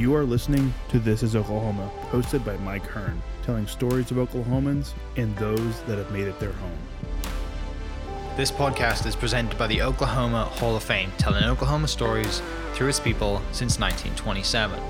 [0.00, 4.92] You are listening to This is Oklahoma, hosted by Mike Hearn, telling stories of Oklahomans
[5.16, 6.78] and those that have made it their home.
[8.36, 12.40] This podcast is presented by the Oklahoma Hall of Fame, telling Oklahoma stories
[12.72, 14.80] through its people since 1927.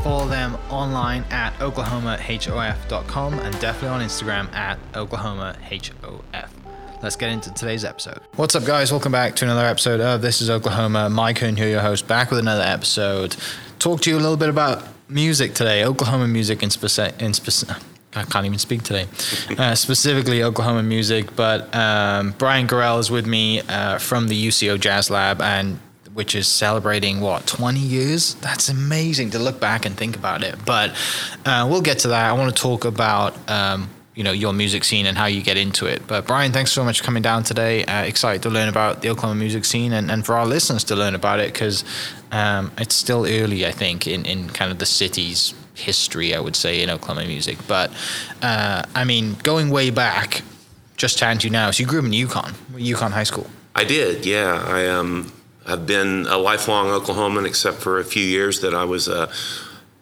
[0.00, 6.48] Follow them online at oklahomahof.com and definitely on Instagram at oklahomahof.
[7.02, 8.20] Let's get into today's episode.
[8.36, 8.90] What's up, guys?
[8.92, 11.10] Welcome back to another episode of This is Oklahoma.
[11.10, 13.36] Mike Hearn here, your host, back with another episode.
[13.78, 17.20] Talk to you a little bit about music today, Oklahoma music in specific.
[17.20, 17.82] In speci-
[18.14, 19.06] I can't even speak today.
[19.58, 24.80] Uh, specifically Oklahoma music, but um, Brian Gorrell is with me uh, from the UCO
[24.80, 25.78] Jazz Lab, and
[26.14, 28.34] which is celebrating what 20 years.
[28.34, 30.56] That's amazing to look back and think about it.
[30.64, 30.90] But
[31.44, 32.30] uh, we'll get to that.
[32.30, 33.50] I want to talk about.
[33.50, 36.06] Um, you know your music scene and how you get into it.
[36.06, 37.84] But Brian, thanks so much for coming down today.
[37.86, 40.96] Uh, excited to learn about the Oklahoma music scene and, and for our listeners to
[40.96, 41.82] learn about it because
[42.30, 46.56] um, it's still early, I think, in, in kind of the city's history, I would
[46.56, 47.58] say, in Oklahoma music.
[47.66, 47.90] But
[48.42, 50.42] uh, I mean, going way back,
[50.96, 51.70] just to you now.
[51.70, 53.48] So you grew up in Yukon, Yukon High School.
[53.74, 54.62] I did, yeah.
[54.66, 55.32] I um,
[55.66, 59.08] have been a lifelong Oklahoman, except for a few years that I was.
[59.08, 59.32] Uh,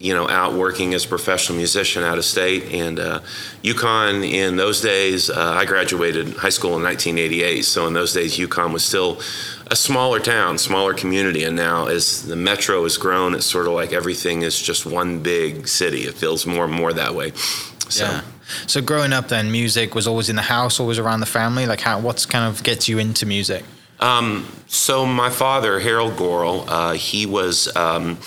[0.01, 2.65] you know, out working as a professional musician out of state.
[2.73, 3.21] And uh,
[3.63, 7.63] Yukon, in those days, uh, I graduated high school in 1988.
[7.67, 9.21] So in those days, Yukon was still
[9.67, 11.45] a smaller town, smaller community.
[11.45, 15.23] And now, as the metro has grown, it's sort of like everything is just one
[15.23, 16.05] big city.
[16.05, 17.33] It feels more and more that way.
[17.91, 18.05] So.
[18.05, 18.23] Yeah.
[18.67, 21.67] So growing up, then music was always in the house, always around the family.
[21.67, 22.01] Like, how?
[22.01, 23.65] What's kind of gets you into music?
[24.01, 27.75] Um, so my father, Harold Gorrell, uh, he was.
[27.77, 28.19] Um,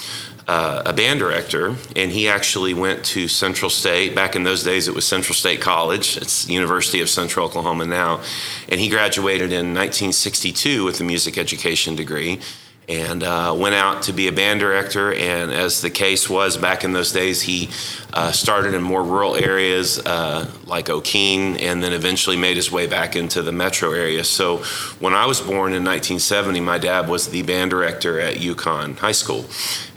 [0.46, 4.14] uh, a band director, and he actually went to Central State.
[4.14, 6.18] Back in those days, it was Central State College.
[6.18, 8.22] It's the University of Central Oklahoma now.
[8.68, 12.42] And he graduated in 1962 with a music education degree
[12.90, 15.14] and uh, went out to be a band director.
[15.14, 17.70] And as the case was back in those days, he
[18.14, 22.88] uh, started in more rural areas uh, like Okeene, and then eventually made his way
[22.88, 24.24] back into the metro area.
[24.24, 24.58] So
[25.00, 29.14] when I was born in 1970, my dad was the band director at Yukon High
[29.14, 29.46] School,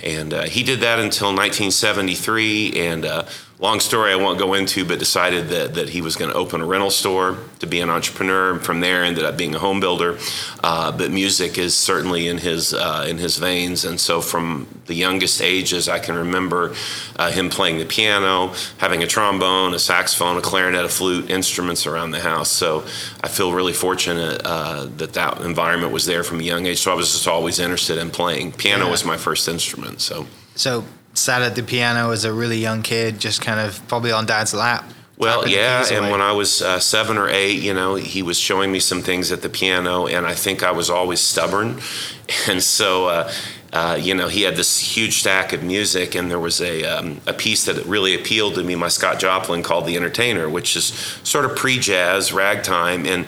[0.03, 2.72] and uh, he did that until 1973.
[2.76, 3.24] And uh,
[3.58, 6.60] long story I won't go into, but decided that, that he was going to open
[6.60, 8.52] a rental store to be an entrepreneur.
[8.52, 10.18] And From there, ended up being a home builder.
[10.62, 14.94] Uh, but music is certainly in his uh, in his veins, and so from the
[14.94, 16.74] youngest ages, I can remember
[17.16, 21.86] uh, him playing the piano, having a trombone, a saxophone, a clarinet, a flute, instruments
[21.86, 22.50] around the house.
[22.50, 22.84] So
[23.22, 26.78] I feel really fortunate uh, that that environment was there from a young age.
[26.78, 28.52] So I was just always interested in playing.
[28.52, 28.90] Piano yeah.
[28.90, 30.00] was my first instrument.
[30.00, 30.84] So so
[31.16, 34.54] sat at the piano as a really young kid, just kind of probably on dad's
[34.54, 34.84] lap.
[35.19, 38.71] Well, yeah, and when I was uh, seven or eight, you know, he was showing
[38.71, 41.81] me some things at the piano, and I think I was always stubborn,
[42.49, 43.06] and so.
[43.06, 43.32] Uh,
[43.72, 47.21] uh, you know, he had this huge stack of music, and there was a, um,
[47.27, 50.84] a piece that really appealed to me by Scott Joplin called "The Entertainer," which is
[51.25, 53.27] sort of pre-jazz, ragtime, and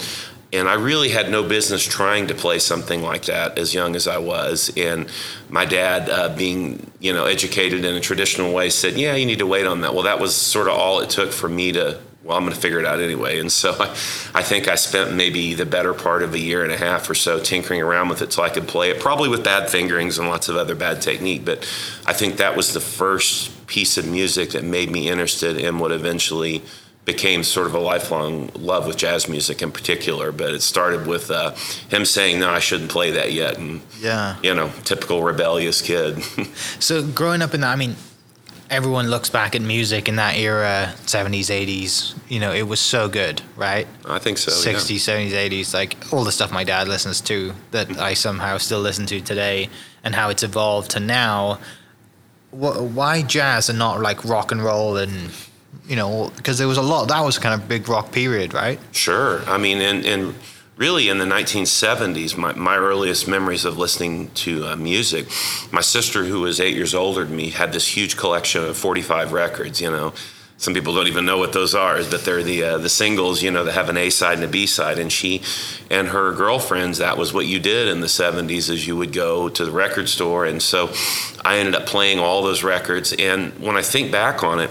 [0.52, 4.08] and I really had no business trying to play something like that as young as
[4.08, 4.72] I was.
[4.76, 5.08] And
[5.50, 9.40] my dad, uh, being you know educated in a traditional way, said, "Yeah, you need
[9.40, 12.00] to wait on that." Well, that was sort of all it took for me to.
[12.24, 13.40] Well, I'm going to figure it out anyway.
[13.40, 13.88] And so I,
[14.34, 17.14] I think I spent maybe the better part of a year and a half or
[17.14, 20.28] so tinkering around with it so I could play it, probably with bad fingerings and
[20.28, 21.46] lots of other bad technique.
[21.46, 21.60] But
[22.06, 25.90] I think that was the first piece of music that made me interested in what
[25.90, 26.62] eventually
[27.08, 30.30] became sort of a lifelong love with jazz music in particular.
[30.30, 31.52] But it started with uh,
[31.88, 36.22] him saying, "No, I shouldn't play that yet," and yeah, you know, typical rebellious kid.
[36.78, 37.96] so growing up in that, I mean,
[38.70, 42.14] everyone looks back at music in that era, seventies, eighties.
[42.28, 43.88] You know, it was so good, right?
[44.04, 44.52] I think so.
[44.52, 48.80] Sixties, seventies, eighties, like all the stuff my dad listens to that I somehow still
[48.80, 49.70] listen to today,
[50.04, 51.58] and how it's evolved to now.
[52.50, 55.30] Why jazz and not like rock and roll and
[55.86, 57.08] you know, because there was a lot.
[57.08, 58.78] That was kind of big rock period, right?
[58.92, 59.42] Sure.
[59.46, 60.34] I mean, and and
[60.78, 65.26] really in the 1970s, my, my earliest memories of listening to uh, music,
[65.72, 69.32] my sister, who was eight years older than me, had this huge collection of 45
[69.32, 69.80] records.
[69.80, 70.14] You know,
[70.56, 73.50] some people don't even know what those are, but they're the uh, the singles, you
[73.50, 74.98] know, that have an A side and a B side.
[74.98, 75.42] And she
[75.90, 79.48] and her girlfriends, that was what you did in the 70s, is you would go
[79.48, 80.46] to the record store.
[80.46, 80.92] And so
[81.44, 83.12] I ended up playing all those records.
[83.12, 84.70] And when I think back on it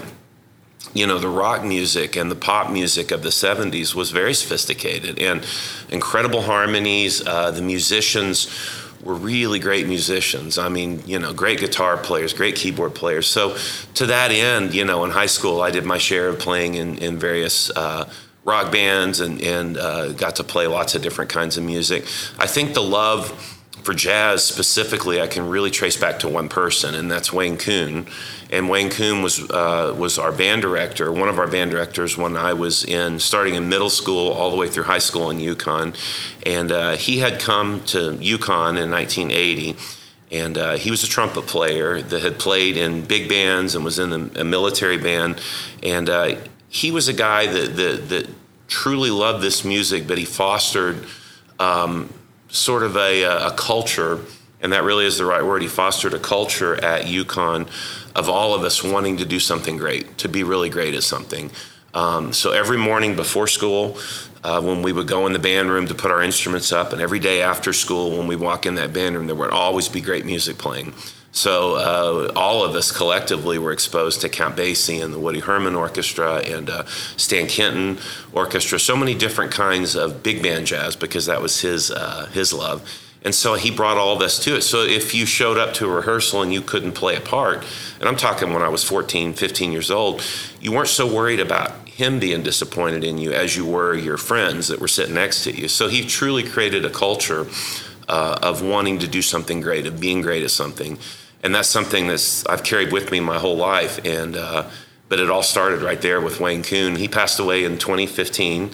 [0.94, 5.18] you know, the rock music and the pop music of the 70s was very sophisticated
[5.18, 5.46] and
[5.90, 7.26] incredible harmonies.
[7.26, 8.48] Uh, the musicians
[9.02, 10.58] were really great musicians.
[10.58, 13.26] I mean, you know, great guitar players, great keyboard players.
[13.26, 13.56] So,
[13.94, 16.98] to that end, you know, in high school, I did my share of playing in,
[16.98, 18.10] in various uh,
[18.44, 22.04] rock bands and, and uh, got to play lots of different kinds of music.
[22.38, 26.94] I think the love for jazz specifically, I can really trace back to one person,
[26.94, 28.06] and that's Wayne Coon.
[28.50, 32.36] And Wayne Coon was uh, was our band director, one of our band directors when
[32.36, 35.94] I was in starting in middle school all the way through high school in Yukon.
[36.46, 39.76] And uh, he had come to Yukon in 1980
[40.30, 43.98] and uh, he was a trumpet player that had played in big bands and was
[43.98, 45.40] in a, a military band.
[45.82, 46.36] And uh,
[46.68, 48.28] he was a guy that, that, that,
[48.68, 51.06] truly loved this music, but he fostered
[51.58, 52.12] um,
[52.48, 54.20] sort of a, a, culture,
[54.60, 55.62] and that really is the right word.
[55.62, 57.66] He fostered a culture at Yukon
[58.14, 61.50] of all of us wanting to do something great, to be really great at something.
[61.94, 63.98] Um, so every morning before school,
[64.44, 67.00] uh, when we would go in the band room to put our instruments up, and
[67.00, 70.00] every day after school when we walk in that band room, there would always be
[70.00, 70.92] great music playing.
[71.32, 75.74] So uh, all of us collectively were exposed to Count Basie and the Woody Herman
[75.74, 76.84] Orchestra and uh,
[77.16, 77.98] Stan Kenton
[78.32, 78.80] Orchestra.
[78.80, 82.88] So many different kinds of big band jazz because that was his uh, his love.
[83.24, 84.62] And so he brought all this to it.
[84.62, 87.64] So if you showed up to a rehearsal and you couldn't play a part,
[87.98, 90.22] and I'm talking when I was 14, 15 years old,
[90.60, 94.68] you weren't so worried about him being disappointed in you as you were your friends
[94.68, 95.66] that were sitting next to you.
[95.66, 97.48] So he truly created a culture
[98.08, 100.98] uh, of wanting to do something great, of being great at something,
[101.42, 104.04] and that's something that's I've carried with me my whole life.
[104.04, 104.68] And uh,
[105.08, 106.96] but it all started right there with Wayne Coon.
[106.96, 108.70] He passed away in 2015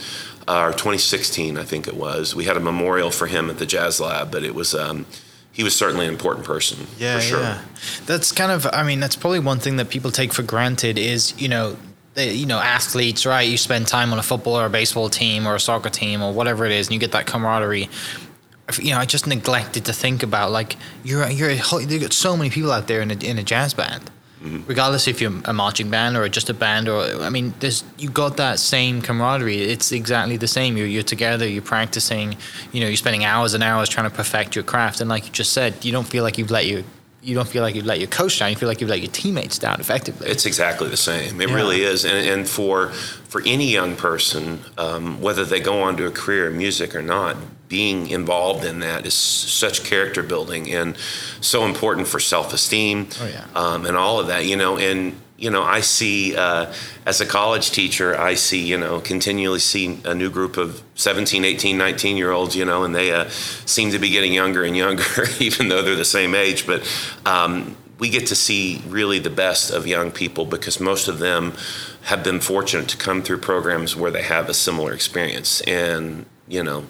[0.47, 2.35] uh, or 2016, I think it was.
[2.35, 4.75] We had a memorial for him at the Jazz Lab, but it was.
[4.75, 5.07] Um,
[5.53, 6.89] he was certainly an important person.
[6.99, 7.39] Yeah, sure.
[7.39, 7.63] yeah.
[8.07, 8.67] That's kind of.
[8.73, 11.77] I mean, that's probably one thing that people take for granted is you know
[12.17, 15.57] you know athletes right you spend time on a football or a baseball team or
[15.57, 17.89] a soccer team or whatever it is and you get that camaraderie
[18.81, 22.51] you know i just neglected to think about like you're you're you got so many
[22.51, 24.11] people out there in a, in a jazz band.
[24.43, 24.67] Mm-hmm.
[24.67, 28.11] regardless if you're a marching band or just a band or i mean there's you
[28.11, 29.63] got that same camaraderie.
[29.63, 30.77] It's exactly the same.
[30.77, 32.37] You're, you're together you're practicing
[32.71, 35.01] you know you're spending hours and hours trying to perfect your craft.
[35.01, 36.83] And like you just said you don't feel like you've let your
[37.25, 38.51] you don't feel like you've let your coach down.
[38.51, 40.29] You feel like you've let your teammates down effectively.
[40.29, 41.41] It's exactly the same.
[41.41, 41.55] It yeah.
[41.55, 42.05] really is.
[42.05, 46.51] And, and, for for any young person, um, whether they go on to a career
[46.51, 47.37] in music or not,
[47.69, 50.97] being involved in that is such character building and
[51.41, 53.47] so important for self esteem oh, yeah.
[53.55, 54.45] um, and all of that.
[54.45, 56.73] You know, and you know, I see uh,
[57.07, 61.45] as a college teacher, I see, you know, continually see a new group of 17,
[61.45, 63.29] 18, 19 year olds, you know, and they uh,
[63.67, 66.67] seem to be getting younger and younger, even though they're the same age.
[66.67, 66.89] But
[67.27, 71.55] um, we get to see really the best of young people because most of them
[72.03, 75.63] have been fortunate to come through programs where they have a similar experience.
[75.63, 76.87] And, you know,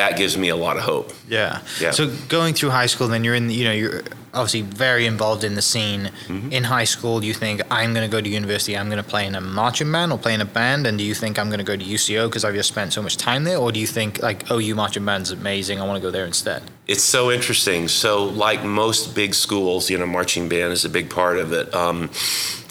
[0.00, 1.12] that gives me a lot of hope.
[1.28, 1.60] Yeah.
[1.78, 1.90] Yeah.
[1.90, 4.02] So going through high school, then you're in, you know, you're
[4.32, 6.10] obviously very involved in the scene.
[6.26, 6.52] Mm-hmm.
[6.52, 8.78] In high school, you think I'm going to go to university?
[8.78, 10.86] I'm going to play in a marching band or play in a band?
[10.86, 13.02] And do you think I'm going to go to UCO because I've just spent so
[13.02, 13.58] much time there?
[13.58, 15.80] Or do you think like OU marching band's amazing?
[15.80, 16.62] I want to go there instead.
[16.86, 17.86] It's so interesting.
[17.86, 21.74] So like most big schools, you know, marching band is a big part of it.
[21.74, 22.08] Um,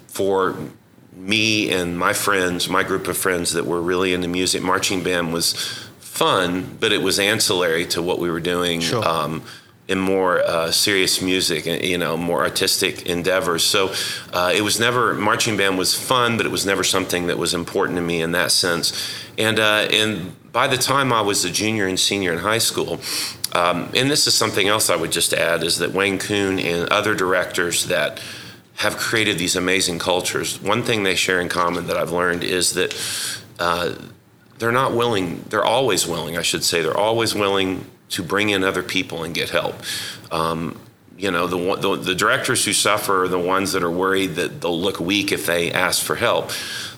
[0.07, 0.57] for
[1.13, 5.31] me and my friends, my group of friends that were really into music, marching band
[5.31, 9.07] was fun, but it was ancillary to what we were doing sure.
[9.07, 9.43] um,
[9.87, 13.63] in more uh, serious music, you know, more artistic endeavors.
[13.63, 13.93] So
[14.33, 17.53] uh, it was never marching band was fun, but it was never something that was
[17.53, 18.93] important to me in that sense.
[19.37, 22.99] And uh, and by the time I was a junior and senior in high school.
[23.53, 26.87] Um, and this is something else I would just add is that Wayne Coon and
[26.89, 28.21] other directors that
[28.75, 30.61] have created these amazing cultures.
[30.61, 32.93] One thing they share in common that I've learned is that
[33.57, 33.95] uh,
[34.59, 38.63] they're not willing, they're always willing, I should say, they're always willing to bring in
[38.63, 39.75] other people and get help.
[40.31, 40.79] Um,
[41.17, 44.61] you know, the, the, the directors who suffer are the ones that are worried that
[44.61, 46.51] they'll look weak if they ask for help.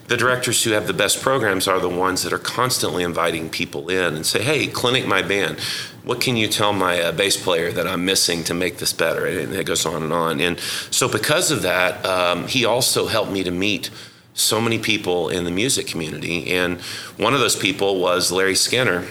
[0.08, 3.90] The directors who have the best programs are the ones that are constantly inviting people
[3.90, 5.58] in and say, "Hey, clinic my band.
[6.04, 9.26] What can you tell my uh, bass player that I'm missing to make this better?"
[9.26, 10.42] And it goes on and on.
[10.42, 13.90] And so, because of that, um, he also helped me to meet
[14.34, 16.52] so many people in the music community.
[16.52, 16.80] And
[17.18, 19.08] one of those people was Larry Skinner.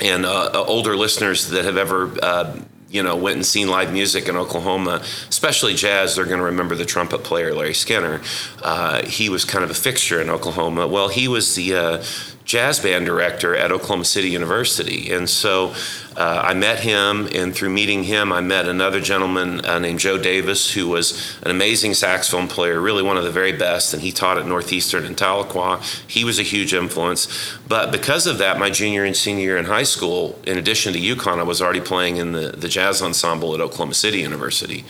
[0.00, 2.56] And uh, uh, older listeners that have ever, uh,
[2.88, 6.74] you know, went and seen live music in Oklahoma, especially jazz, they're going to remember
[6.76, 8.20] the trumpet player Larry Skinner.
[8.62, 10.86] Uh, he was kind of a fixture in Oklahoma.
[10.86, 12.04] Well, he was the uh,
[12.48, 15.12] jazz band director at Oklahoma City University.
[15.12, 15.74] And so
[16.16, 20.16] uh, I met him, and through meeting him, I met another gentleman uh, named Joe
[20.16, 24.10] Davis, who was an amazing saxophone player, really one of the very best, and he
[24.10, 25.82] taught at Northeastern in Tahlequah.
[26.10, 27.28] He was a huge influence.
[27.68, 30.98] But because of that, my junior and senior year in high school, in addition to
[30.98, 34.86] Yukon, I was already playing in the, the jazz ensemble at Oklahoma City University.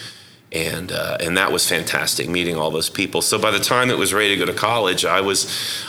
[0.52, 3.20] And uh, and that was fantastic meeting all those people.
[3.22, 5.44] So by the time it was ready to go to college, I was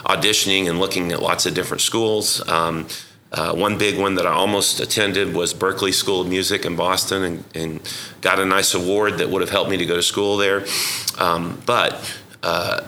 [0.06, 2.48] auditioning and looking at lots of different schools.
[2.48, 2.88] Um,
[3.32, 7.24] uh, one big one that I almost attended was Berklee School of Music in Boston,
[7.24, 10.38] and, and got a nice award that would have helped me to go to school
[10.38, 10.66] there.
[11.18, 12.82] Um, but uh,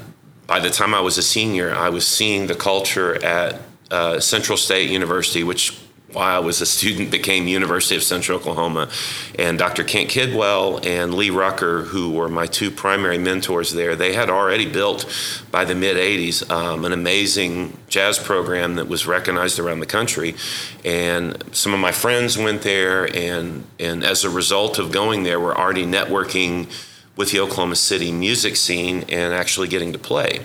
[0.48, 3.62] by the time I was a senior, I was seeing the culture at
[3.92, 5.80] uh, Central State University, which
[6.14, 8.90] while I was a student became University of Central Oklahoma.
[9.38, 9.84] And Dr.
[9.84, 14.66] Kent Kidwell and Lee Rucker, who were my two primary mentors there, they had already
[14.66, 15.06] built
[15.52, 20.36] by the mid 80s um, an amazing jazz program that was recognized around the country.
[20.84, 25.40] And some of my friends went there, and, and as a result of going there,
[25.40, 26.68] were already networking
[27.16, 30.40] with the Oklahoma City music scene and actually getting to play.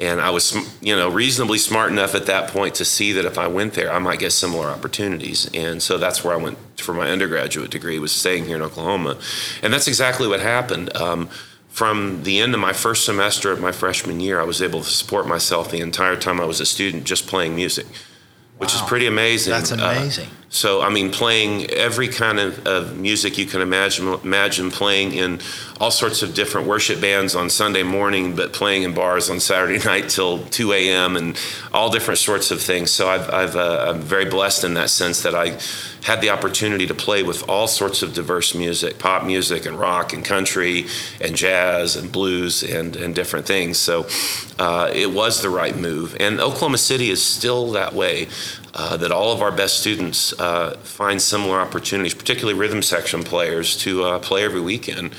[0.00, 3.36] And I was, you know, reasonably smart enough at that point to see that if
[3.38, 5.48] I went there, I might get similar opportunities.
[5.54, 9.18] And so that's where I went for my undergraduate degree, was staying here in Oklahoma.
[9.62, 10.96] And that's exactly what happened.
[10.96, 11.28] Um,
[11.68, 14.90] from the end of my first semester of my freshman year, I was able to
[14.90, 17.86] support myself the entire time I was a student just playing music
[18.60, 18.82] which wow.
[18.82, 19.52] is pretty amazing.
[19.52, 20.26] That's uh, amazing.
[20.26, 25.12] Uh, so, I mean, playing every kind of, of, music you can imagine, imagine playing
[25.12, 25.38] in
[25.80, 29.78] all sorts of different worship bands on Sunday morning, but playing in bars on Saturday
[29.84, 31.16] night till 2 a.m.
[31.16, 31.38] and
[31.72, 32.90] all different sorts of things.
[32.90, 35.56] So, I've, I've, uh, I'm very blessed in that sense that I
[36.02, 40.12] had the opportunity to play with all sorts of diverse music pop music and rock
[40.12, 40.86] and country
[41.20, 43.78] and jazz and blues and, and different things.
[43.78, 44.06] So
[44.58, 46.16] uh, it was the right move.
[46.18, 48.28] And Oklahoma City is still that way.
[48.72, 53.76] Uh, that all of our best students uh, find similar opportunities, particularly rhythm section players,
[53.76, 55.12] to uh, play every weekend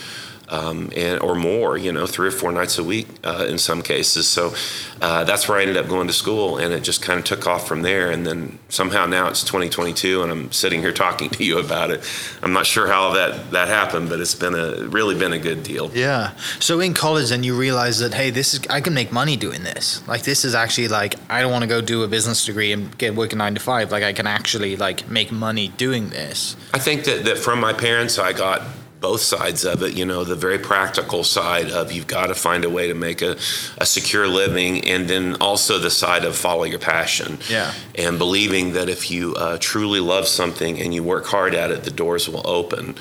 [0.52, 3.82] um, and, or more, you know, three or four nights a week uh, in some
[3.82, 4.28] cases.
[4.28, 4.54] So
[5.02, 7.48] uh, that's where I ended up going to school, and it just kind of took
[7.48, 8.12] off from there.
[8.12, 12.04] And then somehow now it's 2022, and I'm sitting here talking to you about it.
[12.44, 15.64] I'm not sure how that that happened, but it's been a really been a good
[15.64, 15.90] deal.
[15.94, 16.36] Yeah.
[16.60, 19.64] So in college, then you realize that hey, this is I can make money doing
[19.64, 20.06] this.
[20.08, 22.96] Like this is actually like I don't want to go do a business degree and
[22.98, 23.92] get working nine to five.
[23.92, 26.58] Like I can actually like make money doing this.
[26.74, 28.64] I think that that from my parents, I got
[29.02, 29.94] both sides of it.
[29.98, 33.22] You know, the very practical side of you've got to find a way to make
[33.22, 33.36] a,
[33.80, 37.40] a secure living, and then also the side of follow your passion.
[37.50, 37.74] Yeah.
[37.96, 41.84] And believing that if you uh, truly love something and you work hard at it,
[41.84, 42.96] the doors will open.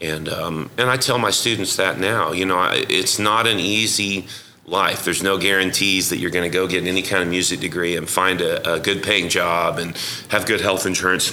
[0.00, 2.32] And um, and I tell my students that now.
[2.32, 4.26] You know, I, it's not an easy
[4.64, 5.04] life.
[5.04, 8.08] There's no guarantees that you're going to go get any kind of music degree and
[8.08, 9.96] find a, a good paying job and
[10.28, 11.32] have good health insurance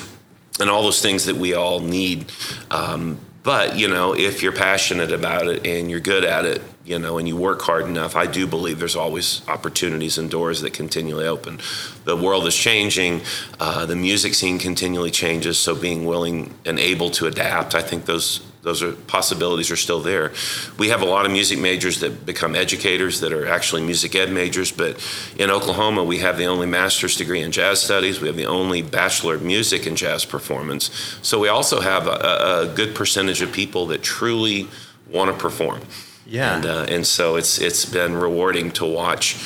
[0.59, 2.31] and all those things that we all need.
[2.69, 3.19] Um,
[3.49, 7.17] but you know if you're passionate about it and you're good at it you know
[7.17, 11.25] and you work hard enough i do believe there's always opportunities and doors that continually
[11.25, 11.59] open
[12.05, 13.21] the world is changing
[13.59, 18.05] uh, the music scene continually changes so being willing and able to adapt i think
[18.05, 20.33] those those are possibilities are still there.
[20.77, 24.31] We have a lot of music majors that become educators that are actually music ed
[24.31, 25.01] majors, but
[25.37, 28.19] in Oklahoma we have the only master's degree in jazz studies.
[28.19, 30.91] We have the only bachelor of music in jazz performance.
[31.21, 34.67] So we also have a, a good percentage of people that truly
[35.09, 35.81] want to perform.
[36.29, 39.37] Yeah, and uh, and so it's it's been rewarding to watch.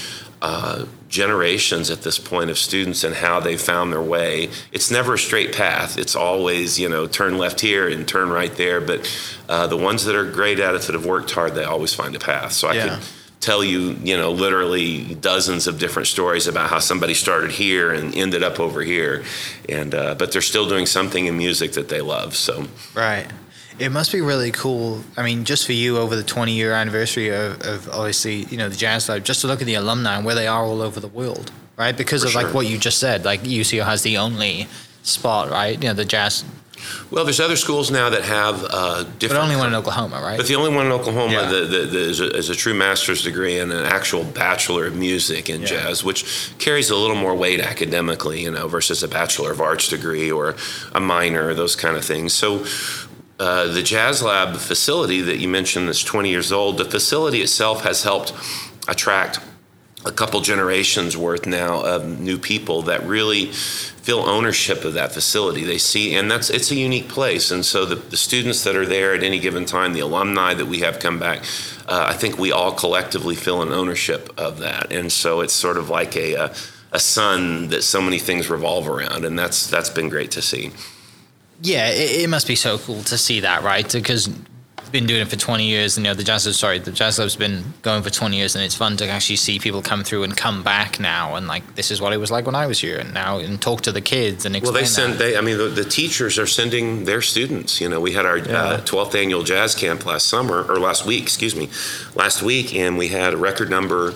[0.41, 4.49] Uh, generations at this point of students and how they found their way.
[4.71, 5.97] It's never a straight path.
[5.97, 8.81] It's always, you know, turn left here and turn right there.
[8.81, 9.07] But
[9.47, 12.15] uh, the ones that are great at it that have worked hard, they always find
[12.15, 12.53] a path.
[12.53, 12.95] So I yeah.
[12.95, 13.07] could
[13.41, 18.15] tell you, you know, literally dozens of different stories about how somebody started here and
[18.15, 19.23] ended up over here.
[19.69, 22.35] And uh, but they're still doing something in music that they love.
[22.35, 23.27] So right.
[23.79, 25.03] It must be really cool.
[25.17, 28.69] I mean, just for you over the 20 year anniversary of, of obviously, you know,
[28.69, 30.99] the Jazz Lab, just to look at the alumni and where they are all over
[30.99, 31.95] the world, right?
[31.95, 32.43] Because for of sure.
[32.43, 34.67] like what you just said, like UCO has the only
[35.01, 35.81] spot, right?
[35.81, 36.45] You know, the Jazz.
[37.11, 39.39] Well, there's other schools now that have uh, different.
[39.39, 40.37] But only one in Oklahoma, right?
[40.37, 41.49] But the only one in Oklahoma yeah.
[41.49, 44.95] that, that, that is, a, is, a, true master's degree and an actual bachelor of
[44.95, 45.67] music in yeah.
[45.67, 49.87] jazz, which carries a little more weight academically, you know, versus a bachelor of arts
[49.87, 50.55] degree or
[50.93, 52.33] a minor, those kind of things.
[52.33, 52.65] So
[53.39, 57.83] uh, the Jazz Lab facility that you mentioned that's 20 years old, the facility itself
[57.83, 58.33] has helped
[58.87, 59.39] attract
[60.05, 65.63] a couple generations worth now of new people that really feel ownership of that facility.
[65.63, 67.51] They see, and that's it's a unique place.
[67.51, 70.65] And so the, the students that are there at any given time, the alumni that
[70.65, 71.39] we have come back,
[71.87, 74.91] uh, I think we all collectively feel an ownership of that.
[74.91, 76.55] And so it's sort of like a, a
[76.91, 80.71] a sun that so many things revolve around, and that's that's been great to see
[81.63, 83.89] yeah, it, it, must be so cool to see that, right?
[83.91, 84.29] Because
[84.93, 87.35] been doing it for 20 years, and you know the jazz sorry, the jazz club's
[87.35, 90.37] been going for 20 years, and it's fun to actually see people come through and
[90.37, 92.99] come back now, and like this is what it was like when I was here,
[92.99, 95.19] and now and talk to the kids and well, they send that.
[95.19, 95.37] they.
[95.37, 97.81] I mean, the, the, teachers are sending their students.
[97.81, 98.63] You know, we had our yeah.
[98.63, 101.69] uh, 12th annual jazz camp last summer or last week, excuse me,
[102.15, 104.13] last week, and we had a record number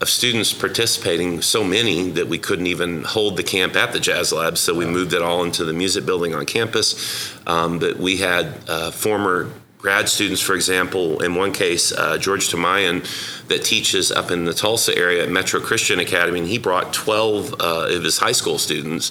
[0.00, 4.32] of students participating, so many that we couldn't even hold the camp at the Jazz
[4.32, 7.36] Lab, so we moved it all into the music building on campus.
[7.46, 12.50] Um, but we had uh, former grad students, for example, in one case, uh, George
[12.50, 13.02] Tamayan,
[13.48, 17.54] that teaches up in the Tulsa area at Metro Christian Academy, and he brought 12
[17.54, 19.10] uh, of his high school students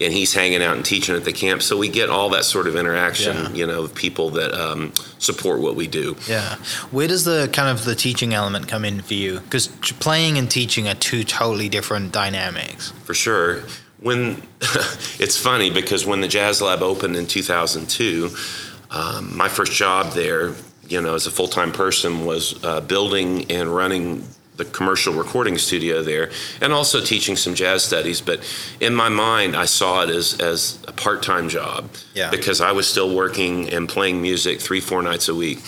[0.00, 1.62] and he's hanging out and teaching at the camp.
[1.62, 3.50] So we get all that sort of interaction, yeah.
[3.52, 6.16] you know, of people that um, support what we do.
[6.28, 6.56] Yeah.
[6.90, 9.40] Where does the kind of the teaching element come in for you?
[9.40, 12.90] Because playing and teaching are two totally different dynamics.
[13.04, 13.62] For sure.
[14.00, 14.42] When
[15.18, 18.30] it's funny because when the Jazz Lab opened in 2002,
[18.90, 20.54] um, my first job there,
[20.88, 24.24] you know, as a full time person, was uh, building and running
[24.56, 28.20] the commercial recording studio there and also teaching some jazz studies.
[28.20, 28.40] But
[28.80, 32.30] in my mind i saw it as, as a part-time job yeah.
[32.30, 35.58] because i was still working and playing music three four nights a week.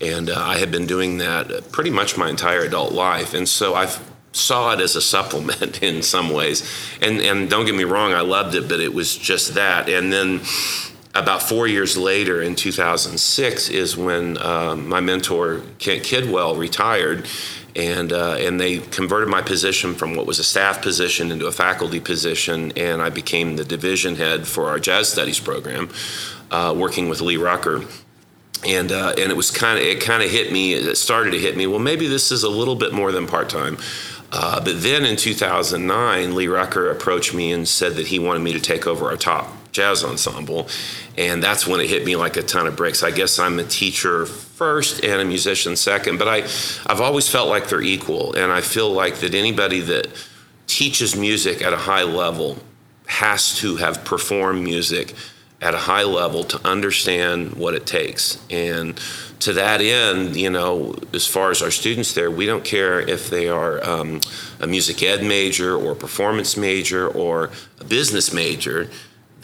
[0.00, 3.34] And uh, i had been doing that pretty much my entire adult life.
[3.34, 3.90] And so i
[4.32, 6.68] saw it as a supplement in some ways.
[7.00, 9.88] And, and don't get me wrong i loved it but it was just that.
[9.88, 10.40] And then
[11.14, 17.26] about four years later in 2006 is when uh, my mentor kent kidwell retired
[17.76, 21.52] and uh, and they converted my position from what was a staff position into a
[21.52, 25.90] faculty position, and I became the division head for our jazz studies program,
[26.52, 27.82] uh, working with Lee Rucker.
[28.64, 30.72] And uh, and it was kind of it kind of hit me.
[30.72, 31.66] It started to hit me.
[31.66, 33.76] Well, maybe this is a little bit more than part time.
[34.30, 38.52] Uh, but then in 2009, Lee Rucker approached me and said that he wanted me
[38.52, 40.68] to take over our top jazz ensemble.
[41.18, 43.02] And that's when it hit me like a ton of bricks.
[43.02, 46.38] I guess I'm a teacher first and a musician second, but I,
[46.86, 48.34] I've always felt like they're equal.
[48.34, 50.08] And I feel like that anybody that
[50.66, 52.56] teaches music at a high level
[53.06, 55.14] has to have performed music
[55.60, 58.38] at a high level to understand what it takes.
[58.50, 58.98] And
[59.40, 63.28] to that end, you know, as far as our students there, we don't care if
[63.28, 64.20] they are um,
[64.60, 67.50] a music ed major or a performance major or
[67.80, 68.88] a business major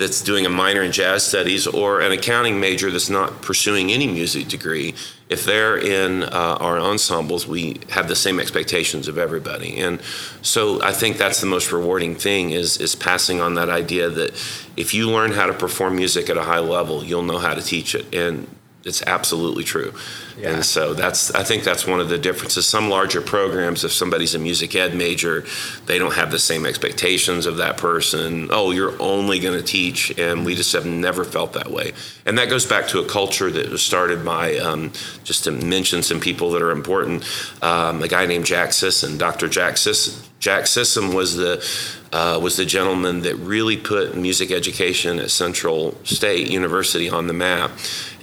[0.00, 4.06] that's doing a minor in jazz studies or an accounting major that's not pursuing any
[4.06, 4.95] music degree,
[5.28, 9.76] if they're in uh, our ensembles, we have the same expectations of everybody.
[9.76, 10.00] And
[10.41, 14.30] so I think that's the most rewarding thing is is passing on that idea that
[14.75, 17.60] if you learn how to perform music at a high level, you'll know how to
[17.60, 18.13] teach it.
[18.15, 18.49] And
[18.84, 19.93] it's absolutely true.
[20.38, 20.54] Yeah.
[20.54, 22.66] And so that's I think that's one of the differences.
[22.66, 25.45] Some larger programs, if somebody's a music ed major,
[25.86, 28.49] they don't have the same expectations of that person.
[28.50, 31.93] Oh, you're only going to teach, and we just have never felt that way.
[32.25, 34.93] And that goes back to a culture that was started by um,
[35.25, 37.25] just to mention some people that are important.
[37.62, 39.49] Um, a guy named Jack Sisson, Dr.
[39.49, 40.25] Jack Sisson.
[40.40, 41.62] Jack Sisson was the
[42.12, 47.34] uh, was the gentleman that really put music education at Central State University on the
[47.34, 47.71] map.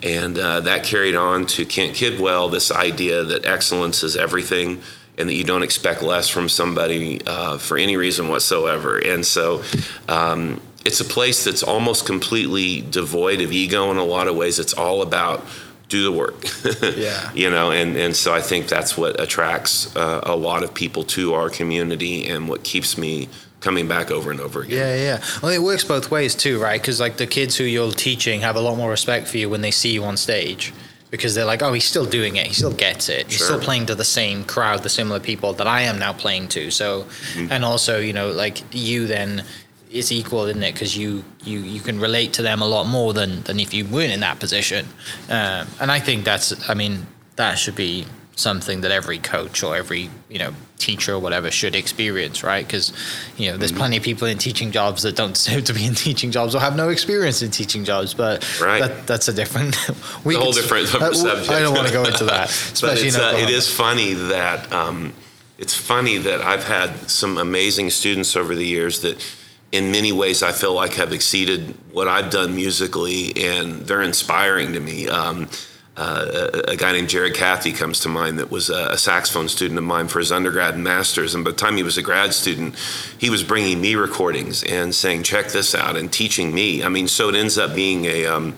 [0.04, 4.82] And uh, that carried on to Kent Kidwell this idea that excellence is everything
[5.18, 9.00] and that you don't expect less from somebody uh, for any reason whatsoever.
[9.00, 9.64] And so
[10.08, 14.60] um, it's a place that's almost completely devoid of ego in a lot of ways.
[14.60, 15.46] It's all about
[15.90, 16.46] do the work.
[16.98, 17.32] yeah.
[17.34, 21.04] You know, and, and so I think that's what attracts uh, a lot of people
[21.06, 23.30] to our community and what keeps me
[23.68, 24.78] coming back over and over again.
[24.78, 25.24] Yeah, yeah.
[25.44, 26.80] Well, it works both ways too, right?
[26.80, 29.60] Because like the kids who you're teaching have a lot more respect for you when
[29.60, 30.74] they see you on stage
[31.12, 32.48] because they're like, oh, he's still doing it.
[32.48, 33.28] He still gets it.
[33.28, 36.48] He's still playing to the same crowd, the similar people that I am now playing
[36.50, 36.72] to.
[36.72, 37.04] So,
[37.34, 37.52] mm-hmm.
[37.52, 39.44] and also, you know, like you then
[39.92, 40.74] it's equal, isn't it?
[40.74, 43.84] Because you, you you can relate to them a lot more than than if you
[43.86, 44.86] weren't in that position.
[45.30, 48.06] Um, and I think that's, I mean, that should be
[48.38, 52.66] something that every coach or every you know teacher or whatever should experience, right?
[52.66, 52.94] Because
[53.36, 53.80] you know there's mm-hmm.
[53.80, 56.60] plenty of people in teaching jobs that don't deserve to be in teaching jobs or
[56.60, 58.80] have no experience in teaching jobs, but right.
[58.80, 59.76] that, that's a different,
[60.24, 61.50] we a whole different uh, subject.
[61.50, 62.48] I don't want to go into that.
[62.82, 65.14] but it's, uh, it is funny that um,
[65.58, 69.24] it's funny that I've had some amazing students over the years that.
[69.70, 74.72] In many ways, I feel like have exceeded what I've done musically, and they're inspiring
[74.72, 75.10] to me.
[75.10, 75.50] Um,
[75.98, 79.80] uh, a, guy named Jared Cathy comes to mind that was a, a, saxophone student
[79.80, 81.34] of mine for his undergrad and master's.
[81.34, 82.76] And by the time he was a grad student,
[83.18, 86.84] he was bringing me recordings and saying, check this out, and teaching me.
[86.84, 88.26] I mean, so it ends up being a.
[88.28, 88.56] Um,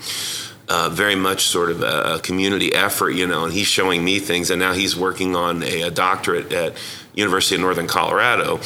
[0.72, 4.20] uh, very much sort of a, a, community effort, you know, and he's showing me
[4.20, 6.78] things, and now he's working on a, a doctorate at
[7.16, 8.60] University of Northern Colorado,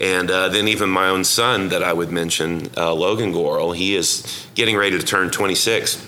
[0.00, 3.94] and uh, then even my own son that I would mention, uh, Logan Gorrell, he
[3.94, 6.06] is getting ready to turn 26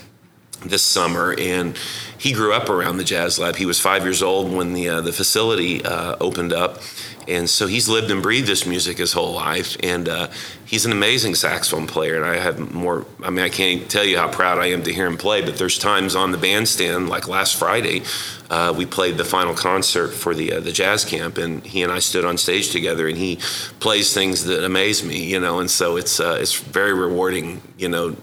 [0.65, 1.77] this summer, and
[2.23, 3.57] he grew up around the Jazz Lab.
[3.57, 6.79] He was five years old when the uh, the facility uh, opened up,
[7.27, 9.75] and so he's lived and breathed this music his whole life.
[9.83, 10.29] And uh,
[10.63, 12.15] he's an amazing saxophone player.
[12.15, 13.05] And I have more.
[13.21, 15.41] I mean, I can't tell you how proud I am to hear him play.
[15.41, 18.03] But there's times on the bandstand, like last Friday,
[18.49, 21.91] uh, we played the final concert for the uh, the jazz camp, and he and
[21.91, 23.35] I stood on stage together, and he
[23.81, 25.25] plays things that amaze me.
[25.25, 27.61] You know, and so it's uh, it's very rewarding.
[27.77, 28.15] You know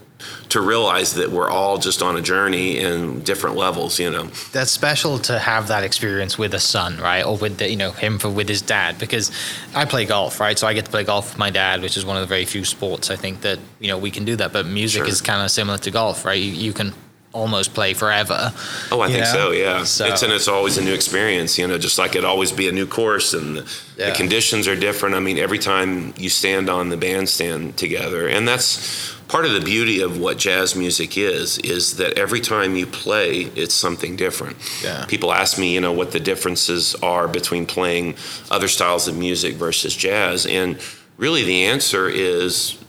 [0.50, 4.24] to realize that we're all just on a journey in different levels, you know.
[4.52, 7.24] That's special to have that experience with a son, right?
[7.24, 9.30] Or with the, you know him for with his dad because
[9.74, 10.58] I play golf, right?
[10.58, 12.44] So I get to play golf with my dad, which is one of the very
[12.44, 14.52] few sports I think that you know we can do that.
[14.52, 15.08] But music sure.
[15.08, 16.40] is kind of similar to golf, right?
[16.40, 16.94] You, you can
[17.32, 18.52] almost play forever.
[18.90, 19.32] Oh, I think know?
[19.32, 19.50] so.
[19.52, 20.06] Yeah, so.
[20.06, 21.58] it's and it's always a new experience.
[21.58, 24.10] You know, just like it always be a new course, and the, yeah.
[24.10, 25.14] the, conditions are different.
[25.14, 29.60] I mean, every time you stand on the bandstand together, and that's part of the
[29.60, 31.58] beauty of what jazz music is.
[31.58, 34.56] Is that every time you play, it's something different.
[34.82, 35.04] Yeah.
[35.06, 38.16] People ask me, you know, what the differences are between playing
[38.50, 40.78] other styles of music versus jazz, and
[41.16, 42.79] really the answer is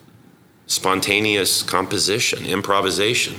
[0.71, 3.35] spontaneous composition, improvisation.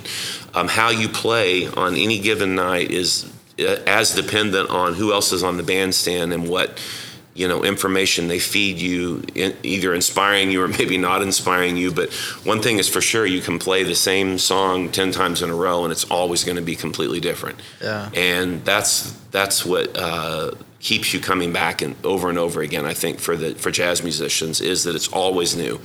[0.54, 5.32] Um, how you play on any given night is uh, as dependent on who else
[5.32, 6.78] is on the bandstand and what
[7.34, 11.90] you know information they feed you in, either inspiring you or maybe not inspiring you.
[11.90, 12.12] But
[12.44, 15.54] one thing is for sure you can play the same song 10 times in a
[15.54, 17.58] row and it's always going to be completely different.
[17.80, 18.10] Yeah.
[18.14, 22.92] And that's that's what uh, keeps you coming back and over and over again i
[22.92, 25.80] think for the for jazz musicians is that it's always new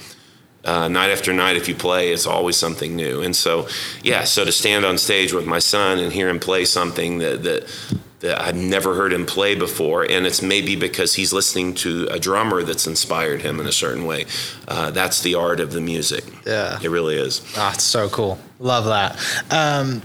[0.66, 3.22] uh, night after night, if you play, it's always something new.
[3.22, 3.68] And so,
[4.04, 7.44] yeah, so to stand on stage with my son and hear him play something that,
[7.44, 12.08] that, that I've never heard him play before, and it's maybe because he's listening to
[12.12, 14.26] a drummer that's inspired him in a certain way.
[14.68, 16.24] Uh, that's the art of the music.
[16.46, 16.80] Yeah.
[16.82, 17.42] It really is.
[17.56, 18.40] Ah, it's so cool.
[18.60, 19.18] Love that.
[19.52, 20.02] Um,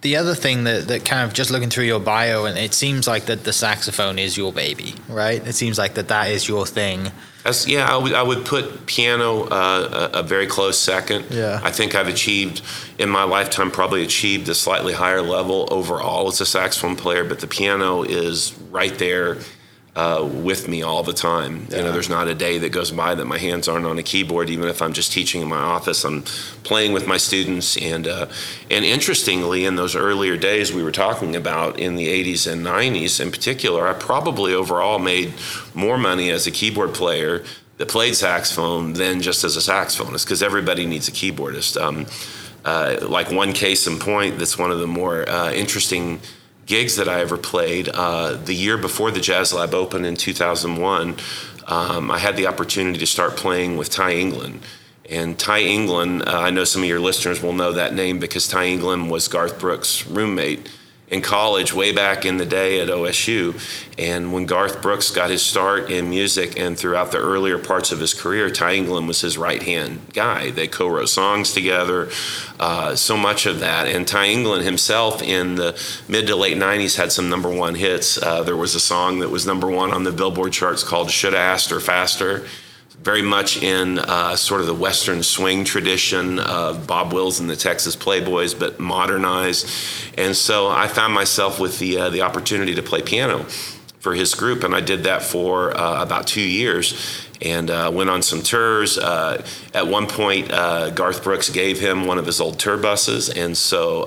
[0.00, 3.06] the other thing that, that kind of just looking through your bio and it seems
[3.06, 6.66] like that the saxophone is your baby right it seems like that that is your
[6.66, 7.10] thing
[7.44, 11.26] As, yeah I would, I would put piano uh, a, a, very close second.
[11.30, 11.60] Yeah.
[11.62, 12.62] I think i've achieved
[12.98, 17.40] in my lifetime probably achieved a slightly higher level overall as a saxophone player but
[17.40, 19.38] the piano is right there
[19.96, 21.66] uh, with me all the time.
[21.68, 21.78] Yeah.
[21.78, 24.02] You know, there's not a day that goes by that my hands aren't on a
[24.02, 24.48] keyboard.
[24.48, 26.22] Even if I'm just teaching in my office, I'm
[26.62, 27.76] playing with my students.
[27.76, 28.26] And uh,
[28.70, 33.20] and interestingly, in those earlier days we were talking about in the 80s and 90s,
[33.20, 35.34] in particular, I probably overall made
[35.74, 37.44] more money as a keyboard player
[37.78, 41.80] that played saxophone than just as a saxophonist because everybody needs a keyboardist.
[41.80, 42.06] Um,
[42.64, 46.20] uh, like one case in point, that's one of the more uh, interesting
[46.70, 47.88] gigs that I ever played.
[47.88, 51.16] Uh, the year before the Jazz Lab opened in 2001,
[51.66, 54.62] um, I had the opportunity to start playing with Ty England.
[55.10, 58.46] And Ty England, uh, I know some of your listeners will know that name because
[58.46, 60.70] Ty England was Garth Brooks' roommate
[61.10, 63.60] in college way back in the day at OSU.
[63.98, 67.98] And when Garth Brooks got his start in music and throughout the earlier parts of
[67.98, 70.50] his career, Ty England was his right hand guy.
[70.50, 72.10] They co wrote songs together,
[72.60, 73.88] uh, so much of that.
[73.88, 78.22] And Ty England himself in the mid to late 90s had some number one hits.
[78.22, 81.38] Uh, there was a song that was number one on the Billboard charts called Shoulda
[81.38, 82.46] Asked Her Faster
[83.02, 87.56] very much in uh, sort of the Western swing tradition of Bob Wills and the
[87.56, 89.68] Texas Playboys, but modernized.
[90.18, 93.44] And so I found myself with the uh, the opportunity to play piano
[94.00, 97.26] for his group, and I did that for uh, about two years.
[97.42, 98.98] And uh, went on some tours.
[98.98, 103.30] Uh, at one point, uh, Garth Brooks gave him one of his old tour buses,
[103.30, 104.04] and so,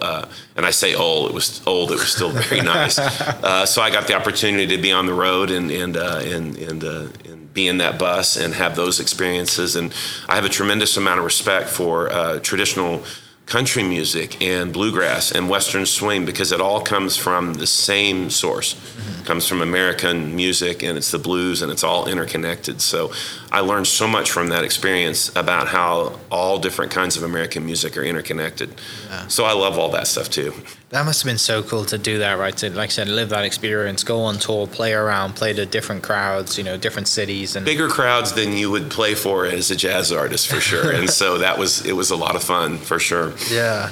[0.55, 2.93] and I say old, it was old, it was still very nice.
[2.93, 7.22] so I got the opportunity to be on the road and and and and, and
[7.53, 9.75] be in that bus and have those experiences.
[9.75, 9.93] And
[10.27, 13.03] I have a tremendous amount of respect for uh, traditional
[13.45, 18.73] country music and bluegrass and western swing because it all comes from the same source
[18.73, 19.22] mm-hmm.
[19.25, 22.81] Comes from american music and it's the blues and it's all interconnected.
[22.81, 23.11] So
[23.51, 27.97] i learned so much from that experience about how all different kinds of american music
[27.97, 28.69] are interconnected.
[29.09, 29.27] Yeah.
[29.27, 30.53] so i love all that stuff too.
[30.89, 32.55] That must have been so cool to do that right?
[32.57, 36.03] To like i said live that experience go on tour play around play to different
[36.03, 39.75] crowds you know different cities and bigger crowds than you would play for as a
[39.75, 40.91] jazz artist for sure.
[40.91, 43.33] And so that was it was a lot of fun for sure.
[43.51, 43.89] Yeah.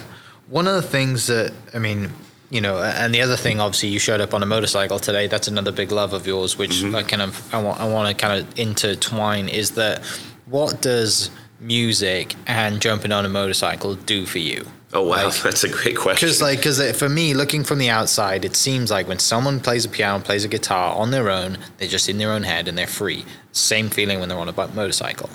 [0.47, 2.09] One of the things that, I mean,
[2.51, 5.27] you know, and the other thing, obviously, you showed up on a motorcycle today.
[5.27, 6.95] That's another big love of yours, which mm-hmm.
[6.95, 9.47] I kind of, I want, I want to kind of intertwine.
[9.47, 10.03] Is that
[10.47, 14.65] what does music and jumping on a motorcycle do for you?
[14.93, 16.27] Oh wow, like, that's a great question.
[16.27, 19.85] Because like, because for me, looking from the outside, it seems like when someone plays
[19.85, 22.77] a piano, plays a guitar on their own, they're just in their own head and
[22.77, 23.23] they're free.
[23.53, 25.29] Same feeling when they're on a motorcycle.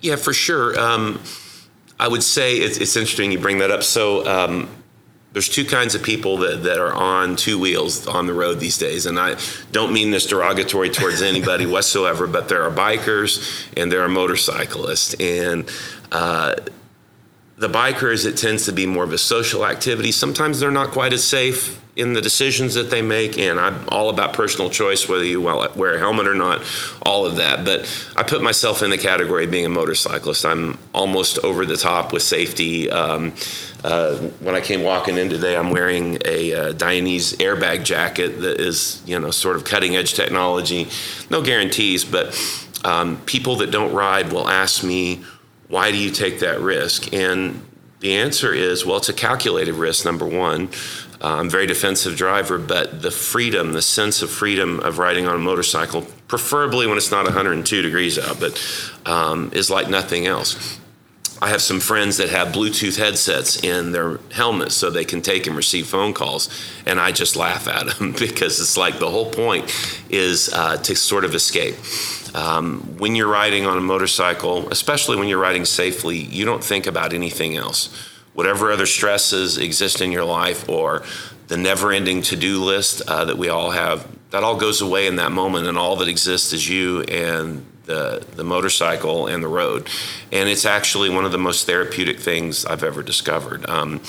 [0.00, 0.78] Yeah, for sure.
[0.78, 1.20] Um,
[2.00, 3.82] I would say it's, it's, interesting you bring that up.
[3.82, 4.68] So, um,
[5.34, 8.78] there's two kinds of people that, that are on two wheels on the road these
[8.78, 9.04] days.
[9.04, 9.36] And I
[9.72, 15.14] don't mean this derogatory towards anybody whatsoever, but there are bikers and there are motorcyclists.
[15.14, 15.68] And
[16.12, 16.54] uh,
[17.56, 20.10] the bikers, it tends to be more of a social activity.
[20.10, 24.10] Sometimes they're not quite as safe in the decisions that they make, and I'm all
[24.10, 26.62] about personal choice, whether you wear a helmet or not,
[27.02, 27.64] all of that.
[27.64, 27.82] But
[28.16, 30.44] I put myself in the category of being a motorcyclist.
[30.44, 32.90] I'm almost over the top with safety.
[32.90, 33.32] Um,
[33.84, 39.00] uh, when I came walking in today, I'm wearing a uh, airbag jacket that is,
[39.06, 40.88] you know, sort of cutting edge technology.
[41.30, 42.34] No guarantees, but
[42.84, 45.22] um, people that don't ride will ask me,
[45.68, 47.12] why do you take that risk?
[47.12, 47.64] And
[48.00, 50.68] the answer is, well, it's a calculated risk, number one.
[51.20, 55.26] Uh, I'm a very defensive driver, but the freedom, the sense of freedom of riding
[55.26, 58.60] on a motorcycle, preferably when it's not 102 degrees out, but
[59.06, 60.78] um, is like nothing else.
[61.44, 65.46] I have some friends that have Bluetooth headsets in their helmets so they can take
[65.46, 66.48] and receive phone calls,
[66.86, 69.70] and I just laugh at them because it's like the whole point
[70.08, 71.74] is uh, to sort of escape.
[72.34, 76.86] Um, when you're riding on a motorcycle, especially when you're riding safely, you don't think
[76.86, 81.04] about anything else whatever other stresses exist in your life or
[81.46, 85.06] the never ending to do list uh, that we all have, that all goes away
[85.06, 89.48] in that moment, and all that exists is you and the, the motorcycle and the
[89.48, 89.88] road.
[90.32, 93.68] And it's actually one of the most therapeutic things I've ever discovered.
[93.68, 94.00] Um,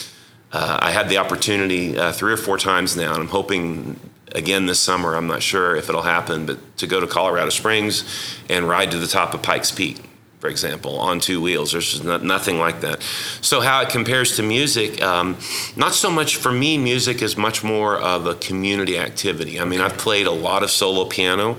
[0.51, 3.99] uh, I had the opportunity uh, three or four times now, and I'm hoping
[4.31, 5.15] again this summer.
[5.15, 8.05] I'm not sure if it'll happen, but to go to Colorado Springs
[8.49, 10.01] and ride to the top of Pikes Peak
[10.45, 11.71] for example, on two wheels.
[11.71, 13.01] There's nothing like that.
[13.41, 15.37] So, how it compares to music, um,
[15.75, 19.59] not so much for me, music is much more of a community activity.
[19.59, 21.57] I mean, I've played a lot of solo piano,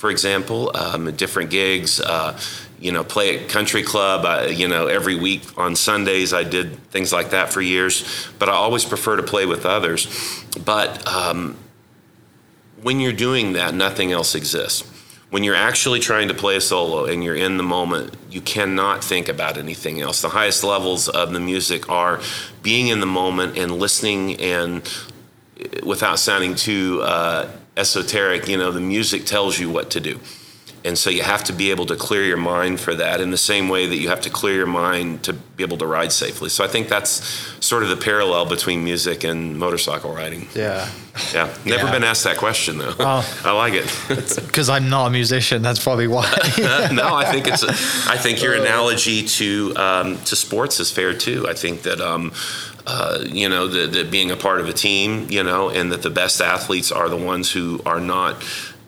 [0.00, 2.00] for example, um, different gigs.
[2.00, 2.40] Uh,
[2.78, 4.24] you know, play at country club.
[4.24, 8.26] Uh, you know, every week on Sundays, I did things like that for years.
[8.38, 10.08] But I always prefer to play with others.
[10.64, 11.58] But um,
[12.80, 14.90] when you're doing that, nothing else exists
[15.28, 19.04] when you're actually trying to play a solo and you're in the moment, you cannot
[19.04, 20.22] think about anything else.
[20.22, 22.20] The highest levels of the music are
[22.62, 24.82] being in the moment and listening, and
[25.84, 27.48] without sounding too uh,
[27.80, 30.20] esoteric, you know, the music tells you what to do.
[30.82, 33.36] And so you have to be able to clear your mind for that in the
[33.36, 36.48] same way that you have to clear your mind to be able to ride safely.
[36.48, 37.10] So I think that's
[37.60, 40.48] sort of the parallel between music and motorcycle riding.
[40.54, 40.88] Yeah.
[41.34, 41.54] Yeah.
[41.66, 41.92] Never yeah.
[41.92, 42.94] been asked that question though.
[42.98, 43.94] Oh, I like it.
[44.46, 45.60] Because I'm not a musician.
[45.60, 46.30] That's probably why.
[46.92, 47.62] no, I think it's.
[47.62, 47.70] A,
[48.10, 51.46] I think your analogy to um, to sports is fair too.
[51.46, 52.00] I think that.
[52.00, 52.32] Um,
[52.86, 56.10] uh, you know, that being a part of a team, you know, and that the
[56.10, 58.42] best athletes are the ones who are not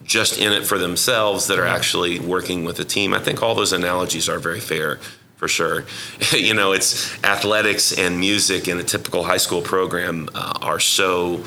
[0.04, 3.14] just in it for themselves that are actually working with a team.
[3.14, 4.96] I think all those analogies are very fair
[5.36, 5.84] for sure.
[6.32, 11.44] you know, it's athletics and music in a typical high school program uh, are so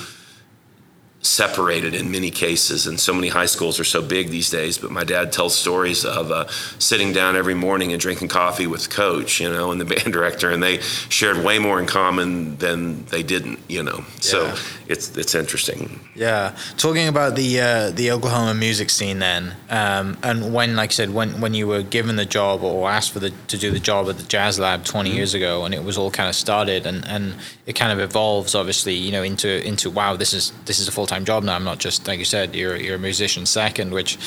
[1.26, 4.78] separated in many cases, and so many high schools are so big these days.
[4.78, 6.48] But my dad tells stories of uh,
[6.80, 10.52] sitting down every morning and drinking coffee with coach, you know, and the band director,
[10.52, 13.98] and they shared way more in common than they didn't, you know.
[13.98, 14.20] Yeah.
[14.20, 14.56] So
[14.88, 16.00] it's it's interesting.
[16.14, 20.94] Yeah, talking about the uh, the Oklahoma music scene then, um, and when, like I
[20.94, 23.80] said, when when you were given the job or asked for the to do the
[23.80, 25.18] job at the Jazz Lab 20 mm-hmm.
[25.18, 27.36] years ago, and it was all kind of started, and and
[27.66, 30.92] it kind of evolves, obviously, you know, into into wow, this is this is a
[30.92, 31.56] full time time job now.
[31.56, 34.18] I'm not just like you said, you're you're a musician second, which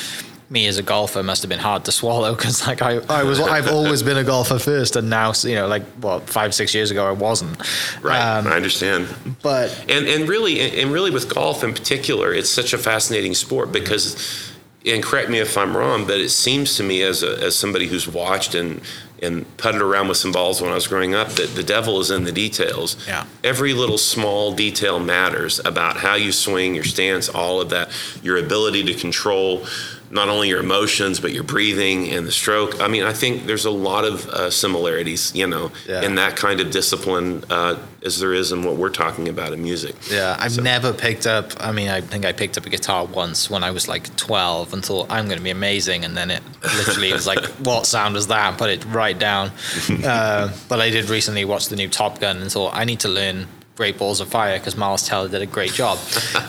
[0.51, 3.39] me as a golfer must have been hard to swallow because like I, I was
[3.39, 6.89] I've always been a golfer first and now you know like what five six years
[6.91, 7.57] ago I wasn't.
[8.01, 8.19] Right.
[8.19, 9.07] Um, I understand.
[9.43, 13.71] but and and really and really with golf in particular it's such a fascinating sport
[13.71, 14.51] because
[14.85, 17.87] and correct me if I'm wrong but it seems to me as a, as somebody
[17.87, 18.81] who's watched and
[19.21, 22.11] and putted around with some balls when I was growing up that the devil is
[22.11, 22.95] in the details.
[23.07, 23.25] Yeah.
[23.43, 27.89] Every little small detail matters about how you swing, your stance, all of that,
[28.23, 29.65] your ability to control
[30.11, 32.81] not only your emotions but your breathing and the stroke.
[32.81, 36.01] I mean, I think there's a lot of uh, similarities, you know, yeah.
[36.01, 39.61] in that kind of discipline uh, as there is in what we're talking about in
[39.61, 39.95] music.
[40.09, 40.61] Yeah, I've so.
[40.61, 41.53] never picked up.
[41.59, 44.73] I mean, I think I picked up a guitar once when I was like 12
[44.73, 48.15] and thought I'm going to be amazing, and then it literally was like, what sound
[48.15, 48.49] is that?
[48.49, 49.51] And put it right down.
[50.03, 53.09] uh, but I did recently watch the new Top Gun and thought I need to
[53.09, 53.47] learn
[53.79, 55.97] Great Balls of Fire because Miles Teller did a great job.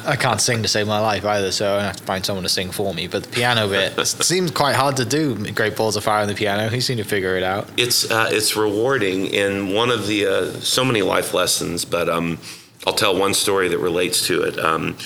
[0.04, 2.48] I can't sing to save my life either, so I have to find someone to
[2.48, 3.06] sing for me.
[3.06, 5.36] But the piano bit seems quite hard to do.
[5.52, 6.68] Great Balls of Fire on the piano.
[6.68, 7.70] He seemed to figure it out.
[7.76, 11.84] It's uh, it's rewarding, and one of the uh, so many life lessons.
[11.84, 12.38] But um,
[12.84, 14.58] I'll tell one story that relates to it.
[14.58, 14.96] Um,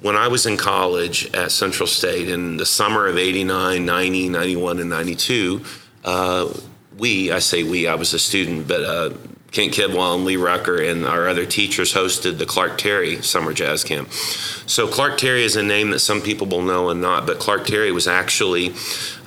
[0.00, 4.78] when I was in college at Central State in the summer of 89, 90, 91,
[4.78, 5.62] and 92,
[6.06, 6.50] uh,
[6.96, 9.10] we, I say we, I was a student, but uh,
[9.50, 13.82] Kent Kidwell and Lee Rucker and our other teachers hosted the Clark Terry Summer Jazz
[13.82, 14.12] Camp.
[14.12, 17.66] So Clark Terry is a name that some people will know and not, but Clark
[17.66, 18.74] Terry was actually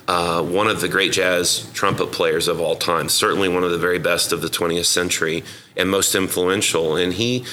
[0.07, 3.77] uh, one of the great jazz trumpet players of all time, certainly one of the
[3.77, 5.43] very best of the 20th century
[5.77, 6.97] and most influential.
[6.97, 7.45] And he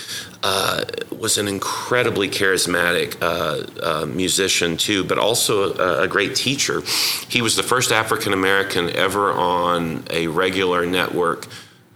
[0.42, 0.84] uh,
[1.16, 6.82] was an incredibly charismatic uh, uh musician, too, but also a, a, great teacher.
[7.28, 11.46] He was the first African American ever on a regular network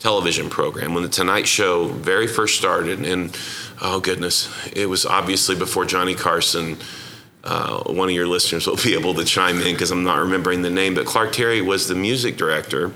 [0.03, 3.05] television program when The Tonight Show very first started.
[3.07, 3.39] And
[3.81, 6.77] oh, goodness, it was obviously before Johnny Carson
[7.45, 10.63] uh, one of your listeners will be able to chime in because I'm not remembering
[10.63, 12.93] the name, but Clark Terry was the music director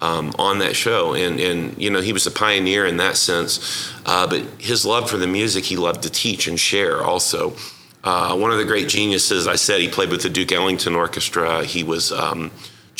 [0.00, 3.92] um, on that show, and and you know he was a pioneer in that sense.
[4.06, 7.54] Uh, but his love for the music, he loved to teach and share also.
[8.02, 11.64] Uh, one of the great geniuses, I said, he played with the Duke Ellington Orchestra.
[11.64, 12.50] He was um,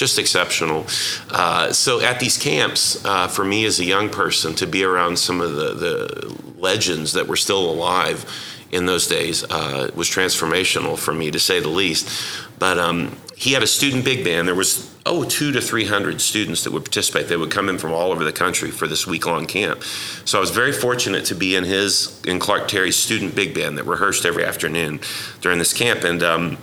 [0.00, 0.86] just exceptional.
[1.30, 5.18] Uh, so at these camps, uh, for me as a young person, to be around
[5.18, 8.24] some of the, the legends that were still alive
[8.72, 12.08] in those days uh, was transformational for me, to say the least.
[12.58, 14.48] But um, he had a student big band.
[14.48, 17.28] There was oh two to three hundred students that would participate.
[17.28, 19.82] They would come in from all over the country for this week long camp.
[20.24, 23.76] So I was very fortunate to be in his in Clark Terry's student big band
[23.76, 25.00] that rehearsed every afternoon
[25.42, 26.22] during this camp and.
[26.22, 26.56] Um,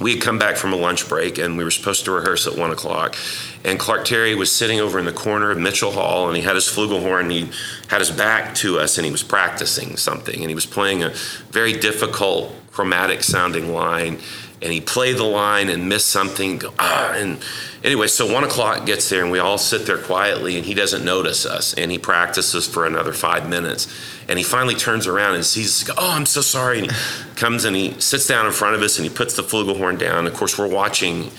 [0.00, 2.56] we had come back from a lunch break and we were supposed to rehearse at
[2.56, 3.16] one o'clock.
[3.64, 6.54] And Clark Terry was sitting over in the corner of Mitchell Hall and he had
[6.54, 7.30] his flugelhorn.
[7.30, 7.50] He
[7.88, 10.38] had his back to us and he was practicing something.
[10.38, 11.10] And he was playing a
[11.50, 14.18] very difficult chromatic sounding line.
[14.62, 16.62] And he played the line and missed something.
[16.78, 17.38] Ah, and
[17.84, 21.04] anyway, so one o'clock gets there and we all sit there quietly and he doesn't
[21.04, 21.74] notice us.
[21.74, 23.86] And he practices for another five minutes.
[24.28, 25.88] And he finally turns around and sees.
[25.90, 26.80] Oh, I'm so sorry.
[26.80, 26.96] And he
[27.36, 30.26] comes and he sits down in front of us and he puts the flugelhorn down.
[30.26, 31.30] Of course, we're watching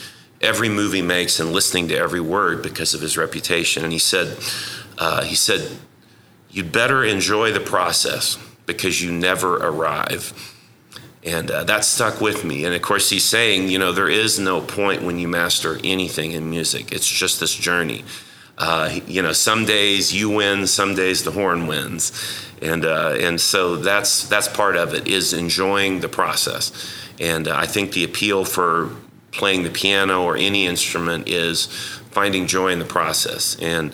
[0.42, 3.84] every move he makes and listening to every word because of his reputation.
[3.84, 4.38] And he said,
[4.98, 5.78] uh, he said,
[6.52, 10.56] you'd better enjoy the process because you never arrive.
[11.24, 12.64] And uh, that stuck with me.
[12.66, 16.32] And of course, he's saying, you know, there is no point when you master anything
[16.32, 16.92] in music.
[16.92, 18.06] It's just this journey.
[18.58, 22.12] Uh, you know, some days you win, some days the horn wins,
[22.60, 26.72] and uh, and so that's that's part of it is enjoying the process,
[27.20, 28.90] and uh, I think the appeal for
[29.32, 31.68] playing the piano or any instrument is
[32.10, 33.94] finding joy in the process and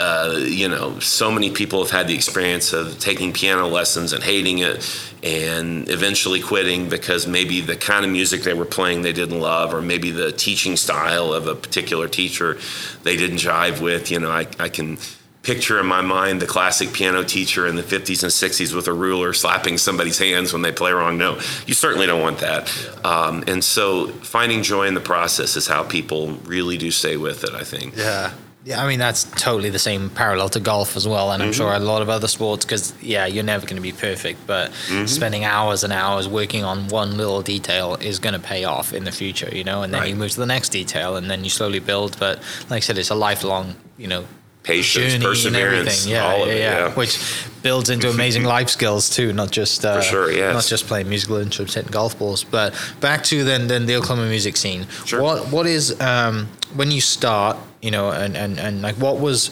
[0.00, 4.24] uh, you know, so many people have had the experience of taking piano lessons and
[4.24, 4.84] hating it
[5.22, 9.72] and eventually quitting because maybe the kind of music they were playing they didn't love,
[9.72, 12.58] or maybe the teaching style of a particular teacher
[13.04, 14.10] they didn't jive with.
[14.10, 14.98] You know, I, I can
[15.44, 18.92] picture in my mind the classic piano teacher in the 50s and 60s with a
[18.92, 21.36] ruler slapping somebody's hands when they play wrong note.
[21.68, 22.72] You certainly don't want that.
[23.04, 27.44] Um, and so finding joy in the process is how people really do stay with
[27.44, 27.96] it, I think.
[27.96, 28.32] Yeah.
[28.64, 31.56] Yeah, I mean that's totally the same parallel to golf as well, and I'm mm-hmm.
[31.56, 32.64] sure a lot of other sports.
[32.64, 35.04] Because yeah, you're never going to be perfect, but mm-hmm.
[35.04, 39.04] spending hours and hours working on one little detail is going to pay off in
[39.04, 39.82] the future, you know.
[39.82, 40.10] And then right.
[40.10, 42.16] you move to the next detail, and then you slowly build.
[42.18, 42.38] But
[42.70, 44.24] like I said, it's a lifelong, you know,
[44.64, 49.32] patience, perseverance, yeah, all yeah, it, yeah, yeah, which builds into amazing life skills too,
[49.32, 50.52] not just uh, For sure, yes.
[50.52, 52.42] not just playing musical instruments, hitting golf balls.
[52.42, 54.86] But back to then, then the Oklahoma music scene.
[55.04, 55.22] Sure.
[55.22, 57.56] What what is um, when you start?
[57.84, 59.50] you know, and, and, and like what was,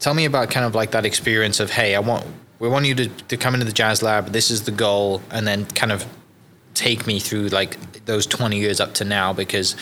[0.00, 2.26] tell me about kind of like that experience of, hey, I want,
[2.58, 5.46] we want you to, to come into the jazz lab, this is the goal, and
[5.46, 6.04] then kind of
[6.74, 9.76] take me through like those 20 years up to now because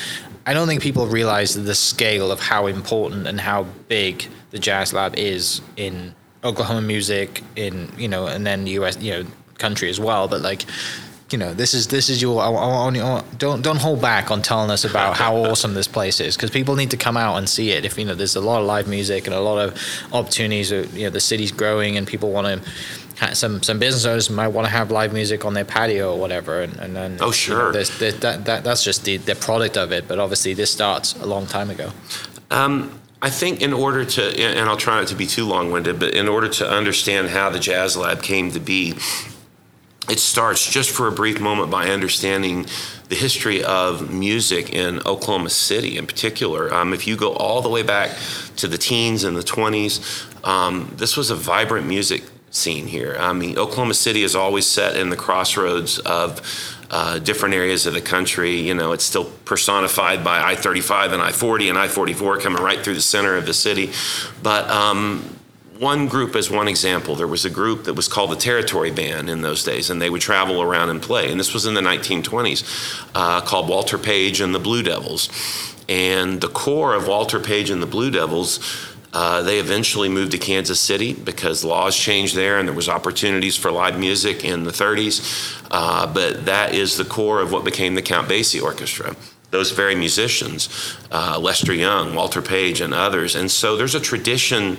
[0.44, 4.92] I don't think people realize the scale of how important and how big the jazz
[4.92, 9.24] lab is in Oklahoma music in you know and then US you know
[9.58, 10.64] country as well but like
[11.32, 12.40] you know, this is this is your.
[12.40, 16.20] I, I, I, don't don't hold back on telling us about how awesome this place
[16.20, 17.84] is because people need to come out and see it.
[17.84, 19.78] If you know, there's a lot of live music and a lot of
[20.12, 20.70] opportunities.
[20.70, 23.34] You know, the city's growing and people want to.
[23.34, 26.62] Some some business owners might want to have live music on their patio or whatever,
[26.62, 29.34] and, and then oh sure, you know, there's, there's, that, that that's just the the
[29.34, 30.06] product of it.
[30.06, 31.90] But obviously, this starts a long time ago.
[32.52, 35.98] Um, I think in order to, and I'll try not to be too long winded,
[35.98, 38.94] but in order to understand how the Jazz Lab came to be,
[40.09, 42.66] it starts just for a brief moment by understanding
[43.09, 46.72] the history of music in Oklahoma City in particular.
[46.72, 48.16] Um, if you go all the way back
[48.57, 53.16] to the teens and the 20s, um, this was a vibrant music scene here.
[53.18, 56.40] I mean, Oklahoma City is always set in the crossroads of
[56.90, 58.57] uh, different areas of the country.
[58.57, 62.62] You know, it's still personified by I 35 and I 40 and I 44 coming
[62.62, 63.93] right through the center of the city.
[64.43, 65.39] But um,
[65.78, 67.14] one group as one example.
[67.14, 70.11] There was a group that was called the Territory Band in those days, and they
[70.11, 71.30] would travel around and play.
[71.30, 75.28] And this was in the 1920s, uh, called Walter Page and the Blue Devils.
[75.89, 78.59] And the core of Walter Page and the Blue Devils
[79.12, 83.56] Uh, they eventually moved to Kansas City because laws changed there and there was opportunities
[83.56, 85.62] for live music in the 30s.
[85.70, 89.16] Uh, but that is the core of what became the Count Basie Orchestra.
[89.50, 90.68] Those very musicians,
[91.11, 93.34] uh, Lester Young, Walter Page, and others.
[93.34, 94.76] And so there's a tradition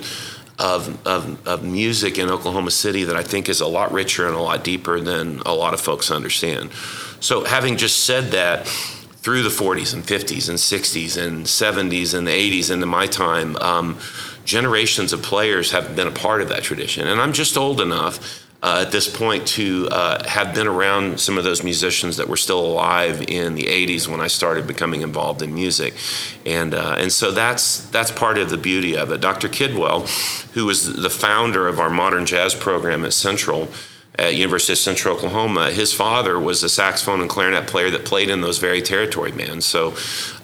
[0.60, 4.36] of, of, of, music in Oklahoma City that I think is a lot richer and
[4.36, 6.70] a lot deeper than a lot of folks understand.
[7.20, 8.66] So, having just said that,
[9.20, 13.56] through the 40s and 50s and 60s and 70s and the 80s into my time,
[13.56, 13.98] um,
[14.44, 17.06] generations of players have been a part of that tradition.
[17.06, 21.38] And I'm just old enough uh, at this point to uh, have been around some
[21.38, 25.42] of those musicians that were still alive in the 80s when I started becoming involved
[25.42, 25.94] in music.
[26.44, 29.20] And, uh, and so that's, that's part of the beauty of it.
[29.20, 29.48] Dr.
[29.48, 30.06] Kidwell,
[30.52, 33.68] who was the founder of our modern jazz program at Central,
[34.20, 35.70] at University of Central Oklahoma.
[35.70, 39.66] His father was a saxophone and clarinet player that played in those very territory bands.
[39.66, 39.94] So,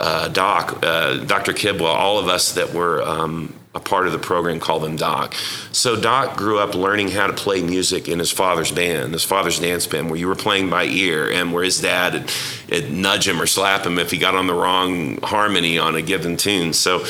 [0.01, 1.53] uh, Doc, uh, Dr.
[1.53, 5.35] Kidwell, all of us that were um, a part of the program called him Doc.
[5.71, 9.61] So Doc grew up learning how to play music in his father's band, his father's
[9.61, 12.33] dance band, where you were playing by ear, and where his dad would,
[12.71, 16.01] would nudge him or slap him if he got on the wrong harmony on a
[16.03, 16.73] given tune.
[16.73, 17.05] So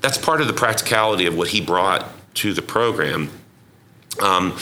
[0.00, 2.04] that's part of the practicality of what he brought
[2.34, 3.30] to the program.
[4.20, 4.58] Um,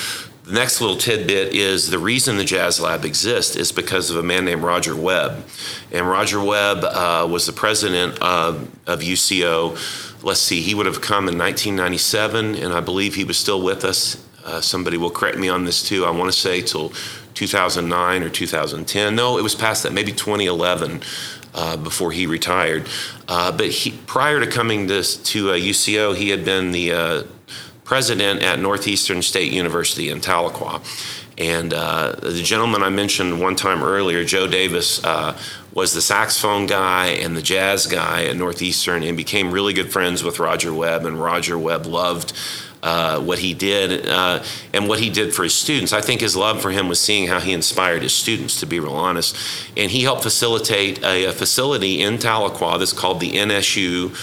[0.49, 4.23] the next little tidbit is the reason the Jazz Lab exists is because of a
[4.23, 5.45] man named Roger Webb.
[5.93, 9.77] And Roger Webb uh, was the president of, of UCO
[10.23, 13.85] let's see, he would have come in 1997, and I believe he was still with
[13.85, 14.25] us.
[14.45, 16.05] Uh, somebody will correct me on this too.
[16.05, 16.93] I want to say till
[17.35, 19.15] 2009 or 2010.
[19.15, 21.03] No, it was past that, maybe 2011
[21.55, 22.89] uh, before he retired.
[23.29, 27.23] Uh, but he, prior to coming to, UCO, uh, he had been the uh,
[27.89, 30.85] president at Northeastern State University in Tahlequah.
[31.39, 35.39] And uh, the gentleman I mentioned one time earlier, Joe Davis, uh,
[35.73, 40.23] was the saxophone guy and the jazz guy at Northeastern and became really good friends
[40.23, 41.07] with Roger Webb.
[41.07, 42.35] And Roger Webb loved
[42.83, 45.95] uh, what he did uh, and what he did for his students.
[45.95, 48.81] I think his love for him was seeing how he inspired his students, to be
[48.81, 49.35] real honest.
[49.79, 54.15] And he helped facilitate a, a facility in Tahlequah that's called the NSU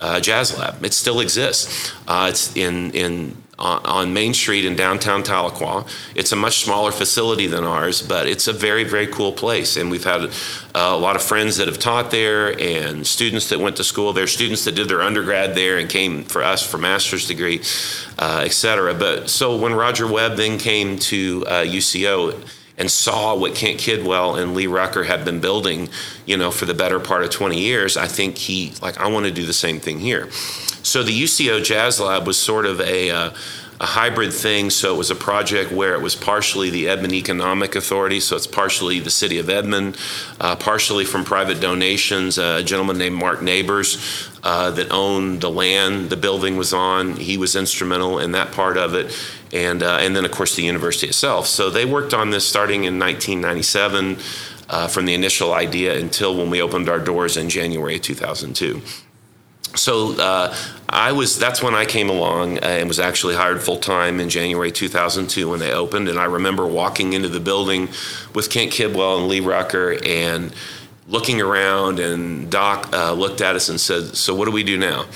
[0.00, 0.84] uh, Jazz Lab.
[0.84, 1.92] It still exists.
[2.06, 5.88] Uh, it's in in on Main Street in downtown Tahlequah.
[6.14, 9.76] It's a much smaller facility than ours, but it's a very, very cool place.
[9.76, 10.30] And we've had uh,
[10.74, 14.28] a lot of friends that have taught there and students that went to school there,
[14.28, 17.58] students that did their undergrad there and came for us for master's degree,
[18.18, 18.94] uh, et cetera.
[18.94, 22.40] But so when Roger Webb then came to uh, UCO,
[22.78, 25.88] and saw what Kent Kidwell and Lee Rucker had been building,
[26.26, 29.26] you know, for the better part of 20 years, I think he like I want
[29.26, 30.30] to do the same thing here.
[30.82, 33.30] So the UCO Jazz Lab was sort of a uh,
[33.80, 34.70] a hybrid thing.
[34.70, 38.46] So it was a project where it was partially the Edmond Economic Authority, so it's
[38.46, 39.96] partially the city of Edmond,
[40.40, 42.38] uh, partially from private donations.
[42.38, 47.16] Uh, a gentleman named Mark Neighbors uh, that owned the land the building was on,
[47.16, 49.16] he was instrumental in that part of it.
[49.52, 51.46] And, uh, and then, of course, the university itself.
[51.46, 54.18] So they worked on this starting in 1997
[54.68, 58.82] uh, from the initial idea until when we opened our doors in January 2002
[59.74, 60.54] so uh,
[60.88, 64.72] I was that's when I came along and was actually hired full time in January
[64.72, 66.08] 2002 when they opened.
[66.08, 67.88] And I remember walking into the building
[68.34, 70.52] with Kent Kidwell and Lee Rucker and
[71.06, 71.98] looking around.
[71.98, 75.06] And Doc uh, looked at us and said, "So what do we do now?"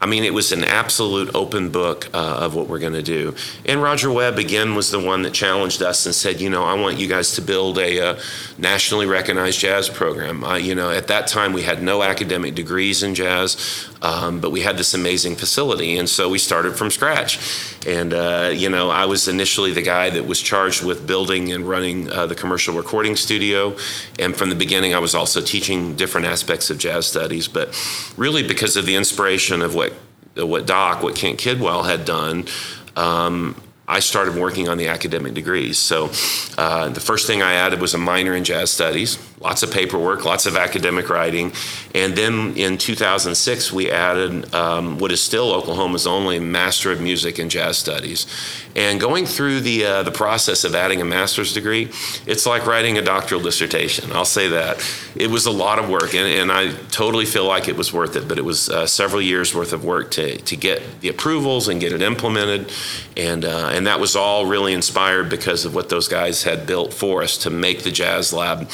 [0.00, 3.34] I mean, it was an absolute open book uh, of what we're going to do.
[3.66, 6.74] And Roger Webb, again, was the one that challenged us and said, you know, I
[6.74, 8.20] want you guys to build a uh,
[8.58, 10.44] nationally recognized jazz program.
[10.44, 14.50] Uh, you know, at that time, we had no academic degrees in jazz, um, but
[14.50, 15.96] we had this amazing facility.
[15.96, 17.38] And so we started from scratch.
[17.86, 21.68] And, uh, you know, I was initially the guy that was charged with building and
[21.68, 23.76] running uh, the commercial recording studio.
[24.18, 27.48] And from the beginning, I was also teaching different aspects of jazz studies.
[27.48, 27.74] But
[28.16, 29.92] really, because of the inspiration of what
[30.36, 32.46] what Doc, what Kent Kidwell had done,
[32.94, 35.78] um, I started working on the academic degrees.
[35.78, 36.10] So
[36.58, 40.24] uh, the first thing I added was a minor in jazz studies, lots of paperwork,
[40.24, 41.52] lots of academic writing.
[41.94, 47.38] And then in 2006, we added um, what is still Oklahoma's only Master of Music
[47.38, 48.26] in Jazz Studies.
[48.74, 51.90] And going through the, uh, the process of adding a master's degree,
[52.26, 54.12] it's like writing a doctoral dissertation.
[54.12, 54.84] I'll say that.
[55.16, 58.16] It was a lot of work, and, and I totally feel like it was worth
[58.16, 61.68] it, but it was uh, several years worth of work to, to get the approvals
[61.68, 62.72] and get it implemented.
[63.16, 66.92] And, uh, and that was all really inspired because of what those guys had built
[66.92, 68.68] for us to make the Jazz Lab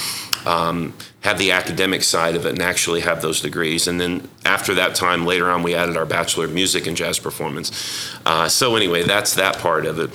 [0.47, 3.87] um, have the academic side of it and actually have those degrees.
[3.89, 7.19] And then after that time, later on, we added our Bachelor of Music and Jazz
[7.19, 8.17] Performance.
[8.27, 10.15] Uh, so, anyway, that's that part of it.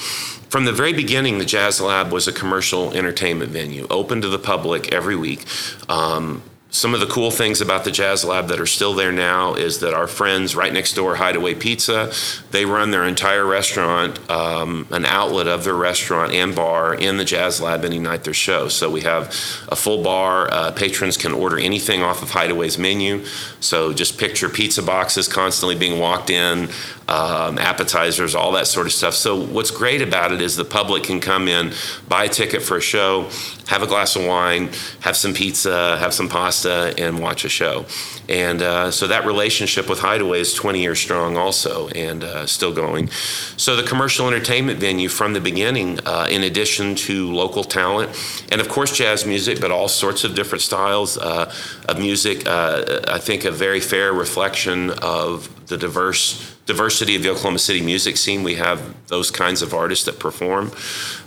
[0.50, 4.40] From the very beginning, the Jazz Lab was a commercial entertainment venue, open to the
[4.40, 5.46] public every week.
[5.88, 6.42] Um,
[6.72, 9.80] some of the cool things about the Jazz Lab that are still there now is
[9.80, 12.12] that our friends right next door, Hideaway Pizza,
[12.52, 17.26] they run their entire restaurant, um, an outlet of their restaurant and bar in the
[17.26, 18.68] Jazz Lab any night there's show.
[18.68, 19.30] So we have
[19.68, 20.48] a full bar.
[20.52, 23.26] Uh, patrons can order anything off of Hideaway's menu.
[23.60, 26.70] So just picture pizza boxes constantly being walked in,
[27.08, 29.16] um, appetizers, all that sort of stuff.
[29.16, 31.74] So what's great about it is the public can come in,
[32.08, 33.30] buy a ticket for a show,
[33.68, 34.70] have a glass of wine,
[35.02, 37.86] have some pizza, have some pasta, and watch a show.
[38.28, 42.74] And uh, so that relationship with Hideaway is 20 years strong, also, and uh, still
[42.74, 43.10] going.
[43.58, 48.10] So the commercial entertainment venue from the beginning, uh, in addition to local talent,
[48.52, 51.54] and of course jazz music, but all sorts of different styles uh,
[51.88, 52.48] of music.
[52.48, 57.82] Uh, I think a very fair reflection of the diverse diversity of the Oklahoma City
[57.82, 58.44] music scene.
[58.44, 60.72] We have those kinds of artists that perform.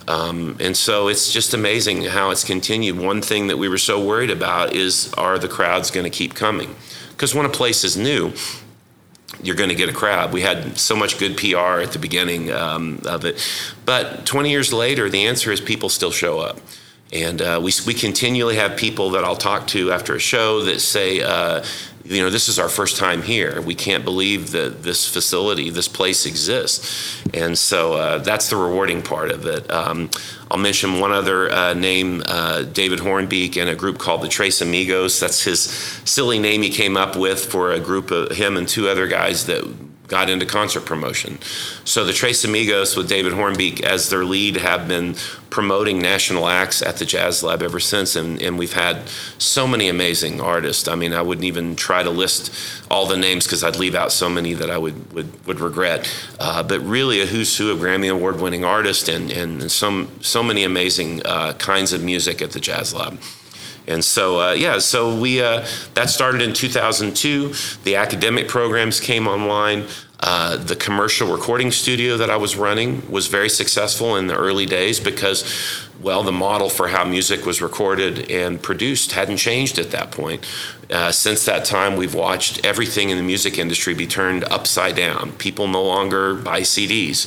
[0.06, 2.96] Um, and so it's just amazing how it's continued.
[2.96, 6.34] One thing that we were so worried about is are the crowds going to keep
[6.34, 6.76] coming?
[7.10, 8.32] Because when a place is new,
[9.42, 10.32] you're going to get a crowd.
[10.32, 13.44] We had so much good PR at the beginning um, of it.
[13.84, 16.60] But 20 years later, the answer is people still show up.
[17.12, 20.80] And uh, we, we continually have people that I'll talk to after a show that
[20.80, 21.62] say, uh,
[22.04, 23.60] you know, this is our first time here.
[23.60, 27.22] We can't believe that this facility, this place exists.
[27.32, 29.70] And so uh, that's the rewarding part of it.
[29.70, 30.10] Um,
[30.50, 34.60] I'll mention one other uh, name, uh, David Hornbeek, and a group called the Trace
[34.60, 35.20] Amigos.
[35.20, 38.88] That's his silly name he came up with for a group of him and two
[38.88, 39.62] other guys that
[40.12, 41.38] got into concert promotion.
[41.84, 45.14] So the Trace Amigos with David Hornbeek as their lead have been
[45.48, 49.08] promoting national acts at the Jazz Lab ever since, and, and we've had
[49.38, 50.86] so many amazing artists.
[50.86, 52.54] I mean, I wouldn't even try to list
[52.90, 56.06] all the names because I'd leave out so many that I would would, would regret.
[56.38, 60.42] Uh, but really, a who's who of Grammy Award winning artists and and some so
[60.42, 63.18] many amazing uh, kinds of music at the Jazz Lab.
[63.86, 67.52] And so, uh, yeah, so we uh, that started in 2002.
[67.84, 69.86] The academic programs came online.
[70.20, 74.66] Uh, the commercial recording studio that I was running was very successful in the early
[74.66, 75.44] days because,
[76.00, 80.46] well, the model for how music was recorded and produced hadn't changed at that point.
[80.88, 85.32] Uh, since that time, we've watched everything in the music industry be turned upside down.
[85.32, 87.26] People no longer buy CDs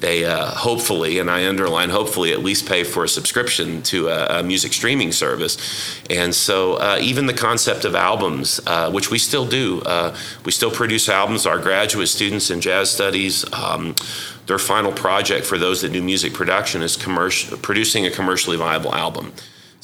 [0.00, 4.40] they uh, hopefully, and I underline hopefully, at least pay for a subscription to a,
[4.40, 5.56] a music streaming service.
[6.10, 10.52] And so, uh, even the concept of albums, uh, which we still do, uh, we
[10.52, 11.46] still produce albums.
[11.46, 13.94] Our graduate students in jazz studies, um,
[14.46, 19.32] their final project for those that do music production is producing a commercially viable album.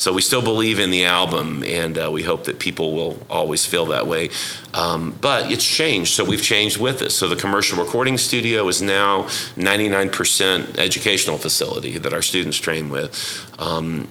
[0.02, 3.64] So we still believe in the album, and uh, we hope that people will always
[3.64, 4.30] feel that way.
[4.74, 7.10] Um, but it's changed, so we've changed with it.
[7.10, 9.22] So the commercial recording studio is now
[9.54, 13.14] 99% educational facility that our students train with.
[13.60, 14.08] Um,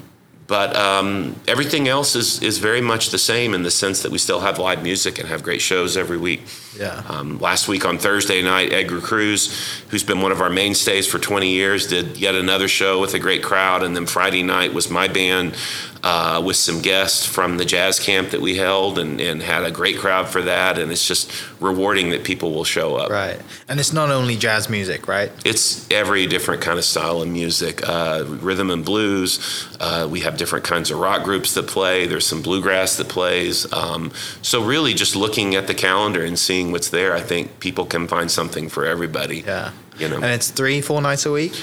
[0.51, 4.17] but um, everything else is, is very much the same in the sense that we
[4.17, 6.41] still have live music and have great shows every week.
[6.77, 7.03] Yeah.
[7.07, 9.57] Um, last week on Thursday night, Edgar Cruz,
[9.91, 13.19] who's been one of our mainstays for 20 years, did yet another show with a
[13.19, 13.81] great crowd.
[13.81, 15.55] And then Friday night was my band
[16.03, 19.71] uh, with some guests from the jazz camp that we held and, and had a
[19.71, 20.79] great crowd for that.
[20.79, 23.09] And it's just rewarding that people will show up.
[23.09, 23.39] Right.
[23.67, 25.31] And it's not only jazz music, right?
[25.45, 29.67] It's every different kind of style of music, uh, rhythm and blues.
[29.79, 32.07] Uh, we have different kinds of rock groups that play.
[32.07, 33.71] There's some bluegrass that plays.
[33.71, 37.85] Um, so really, just looking at the calendar and seeing what's there, I think people
[37.85, 39.41] can find something for everybody.
[39.41, 39.71] Yeah.
[39.97, 40.15] You know.
[40.15, 41.53] And it's three, four nights a week?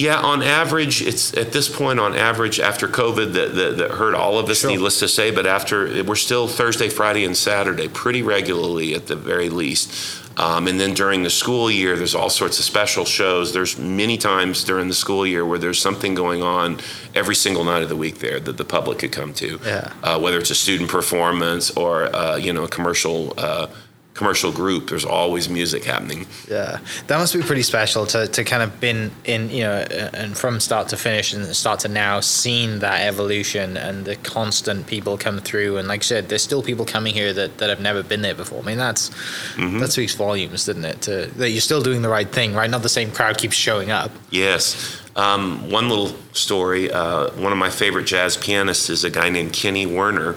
[0.00, 4.14] Yeah, on average, it's at this point on average after COVID that, that, that hurt
[4.14, 4.70] all of us, Sure.
[4.70, 5.30] needless to say.
[5.30, 9.92] But after we're still Thursday, Friday, and Saturday pretty regularly at the very least.
[10.38, 13.52] Um, and then during the school year, there's all sorts of special shows.
[13.52, 16.78] There's many times during the school year where there's something going on
[17.14, 19.60] every single night of the week there that the public could come to.
[19.62, 19.92] Yeah.
[20.02, 23.66] Uh, whether it's a student performance or uh, you know a commercial uh,
[24.14, 26.26] commercial group, there's always music happening.
[26.48, 30.36] Yeah, that must be pretty special to, to kind of been in you know and
[30.36, 35.16] from start to finish and start to now seen that evolution and the constant people
[35.16, 38.02] come through and like I said, there's still people coming here that, that have never
[38.02, 38.60] been there before.
[38.60, 39.10] I mean that's
[39.56, 41.02] that speaks volumes, doesn't it?
[41.02, 42.68] To, that you're still doing the right thing, right?
[42.68, 44.10] Not the same crowd keeps showing up.
[44.30, 45.00] Yes.
[45.16, 46.90] Um, one little story.
[46.90, 50.36] Uh, one of my favorite jazz pianists is a guy named Kenny Werner.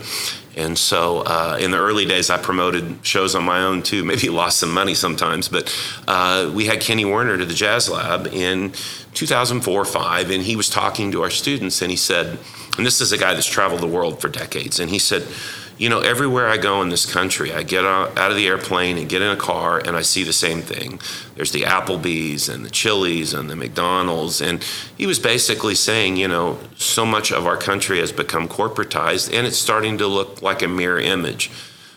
[0.56, 4.04] And so uh, in the early days, I promoted shows on my own too.
[4.14, 5.74] Maybe lost some money sometimes, but
[6.08, 8.74] uh, we had Kenny Werner to the Jazz Lab in
[9.14, 12.38] 2004 or 5, and he was talking to our students, and he said,
[12.78, 15.28] and this is a guy that's traveled the world for decades, and he said,
[15.78, 19.10] you know, everywhere I go in this country, I get out, of the airplane and
[19.10, 21.00] get in a car and I see the same thing.
[21.36, 24.42] There's the Applebee's and the Chili's and the McDonald's.
[24.42, 24.64] And
[24.98, 29.48] he was basically saying, you know, so much of our country has become corporatized and
[29.48, 31.50] it's starting to look like a mirror image.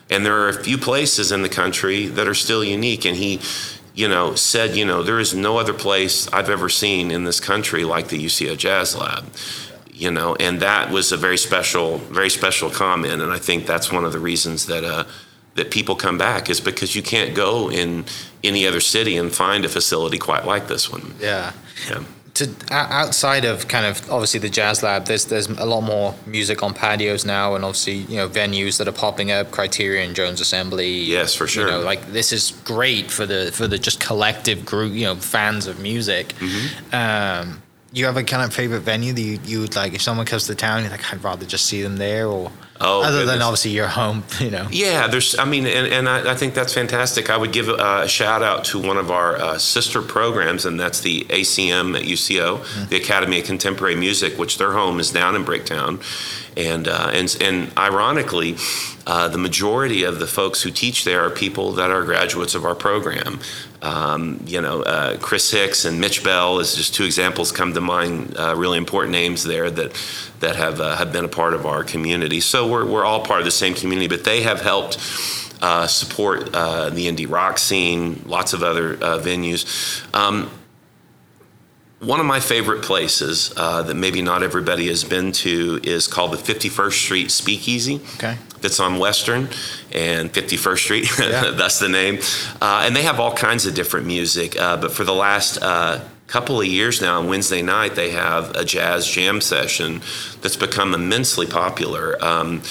[0.09, 3.05] And there are a few places in the country that are still unique.
[3.05, 3.41] And he,
[3.95, 7.41] you know, said, you know, there is no other place I've ever seen in this
[7.41, 9.27] country like the UCO Jazz Lab
[9.97, 13.91] you know, and that was a very special, very special comment, and I think that's
[13.91, 15.05] one of the reasons that uh,
[15.55, 18.05] that people come back is because you can't go in
[18.45, 21.15] any other city and find a facility quite like this one.
[21.19, 21.53] Yeah.
[21.89, 22.05] Yeah.
[22.35, 26.63] To, outside of kind of obviously the jazz lab, there's there's a lot more music
[26.63, 30.91] on patios now, and obviously you know venues that are popping up, Criterion, Jones Assembly.
[30.91, 31.65] Yes, for sure.
[31.65, 35.15] You know, like this is great for the for the just collective group, you know,
[35.15, 36.35] fans of music.
[36.35, 36.95] Mm-hmm.
[36.95, 37.63] Um,
[37.93, 40.47] you have a kind of favorite venue that you, you would like if someone comes
[40.47, 42.51] to town you're like i'd rather just see them there or
[42.81, 45.39] Oh, other than obviously your home you know Yeah, there's.
[45.39, 47.31] I mean, and, and I, I think that's fantastic.
[47.31, 51.01] I would give a shout out to one of our uh, sister programs, and that's
[51.01, 55.45] the ACM at UCO, the Academy of Contemporary Music, which their home is down in
[55.45, 56.03] Bricktown,
[56.57, 58.57] and uh, and and ironically,
[59.07, 62.65] uh, the majority of the folks who teach there are people that are graduates of
[62.65, 63.41] our program.
[63.83, 67.81] Um, you know, uh, Chris Hicks and Mitch Bell is just two examples come to
[67.81, 68.35] mind.
[68.37, 69.93] Uh, really important names there that
[70.41, 72.41] that have uh, have been a part of our community.
[72.41, 74.99] So we're we're all part of the same community, but they have helped.
[75.59, 80.05] Uh, support uh, the indie rock scene, lots of other uh, venues.
[80.15, 80.51] Um,
[81.99, 86.33] one of my favorite places uh, that maybe not everybody has been to is called
[86.33, 89.49] the 51st Street Speakeasy okay that's on Western
[89.93, 91.19] and 51st Street.
[91.19, 91.51] Yeah.
[91.55, 92.19] that's the name.
[92.61, 94.59] Uh, and they have all kinds of different music.
[94.59, 98.55] Uh, but for the last uh, couple of years now, on Wednesday night, they have
[98.57, 100.01] a jazz jam session
[100.43, 102.17] that's become immensely popular.
[102.23, 102.63] Um,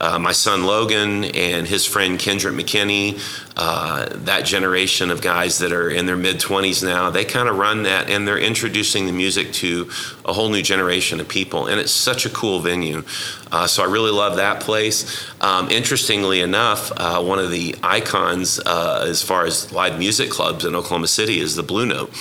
[0.00, 3.20] uh, my son Logan and his friend Kendrick McKinney,
[3.56, 7.56] uh, that generation of guys that are in their mid 20s now, they kind of
[7.56, 9.88] run that and they're introducing the music to
[10.24, 11.66] a whole new generation of people.
[11.66, 13.04] And it's such a cool venue.
[13.52, 15.24] Uh, so I really love that place.
[15.40, 20.64] Um, interestingly enough, uh, one of the icons uh, as far as live music clubs
[20.64, 22.12] in Oklahoma City is the Blue Note.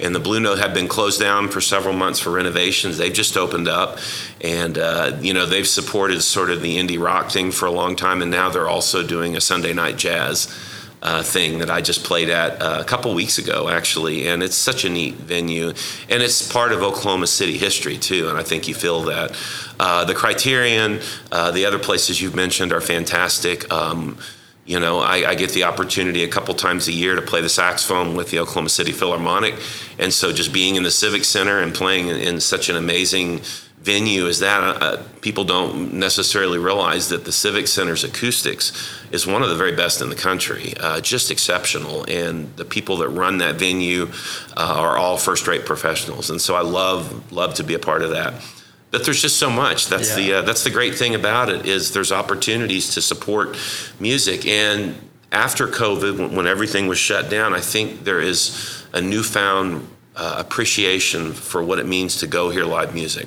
[0.00, 2.98] And the Blue Note had been closed down for several months for renovations.
[2.98, 3.98] They've just opened up,
[4.40, 7.96] and uh, you know they've supported sort of the indie rock thing for a long
[7.96, 10.54] time, and now they're also doing a Sunday night jazz
[11.02, 14.26] uh, thing that I just played at uh, a couple weeks ago, actually.
[14.26, 15.68] And it's such a neat venue,
[16.08, 18.28] and it's part of Oklahoma City history too.
[18.28, 19.38] And I think you feel that.
[19.78, 23.72] Uh, the Criterion, uh, the other places you've mentioned are fantastic.
[23.72, 24.18] Um,
[24.66, 27.48] you know, I, I, get the opportunity a couple times a year to play the
[27.48, 29.54] saxophone with the Oklahoma City Philharmonic,
[29.98, 33.40] and so just being in the Civic Center and playing in, in such an amazing
[33.86, 38.72] venue as that, uh, people don't necessarily realize that the Civic Center's acoustics
[39.12, 42.04] is one of the very best in the country, uh, just exceptional.
[42.08, 44.08] And the people that run that venue
[44.56, 48.10] uh, are all first-rate professionals, and so I love love to be a part of
[48.10, 48.34] that.
[48.90, 49.88] But there's just so much.
[49.88, 50.16] That's Yeah.
[50.16, 53.56] the uh, that's the great thing about it is there's opportunities to support
[54.00, 54.46] music.
[54.46, 54.94] And
[55.32, 60.36] after COVID, when, when everything was shut down, I think there is a newfound uh,
[60.38, 63.26] appreciation for what it means to go hear live music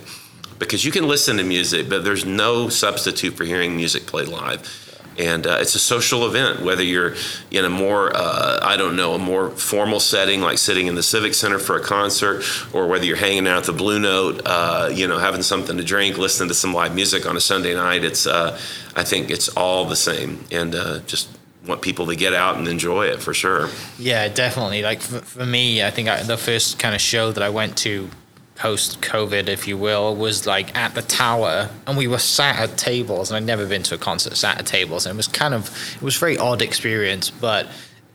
[0.57, 4.88] because you can listen to music, but there's no substitute for hearing music played live.
[5.19, 7.15] And uh, it's a social event, whether you're
[7.51, 11.03] in a more, uh, I don't know, a more formal setting like sitting in the
[11.03, 12.43] Civic Center for a concert,
[12.73, 15.83] or whether you're hanging out at the Blue Note, uh, you know, having something to
[15.83, 18.05] drink, listening to some live music on a Sunday night.
[18.05, 18.57] It's, uh,
[18.95, 20.45] I think it's all the same.
[20.51, 21.27] And uh, just
[21.67, 23.69] want people to get out and enjoy it for sure.
[23.97, 24.81] Yeah, definitely.
[24.83, 27.77] Like for, for me, I think I, the first kind of show that I went
[27.79, 28.09] to
[28.59, 32.77] post COVID, if you will, was like at the tower, and we were sat at
[32.77, 33.31] tables.
[33.31, 35.69] And I'd never been to a concert sat at tables, and it was kind of
[35.95, 37.29] it was a very odd experience.
[37.29, 37.67] But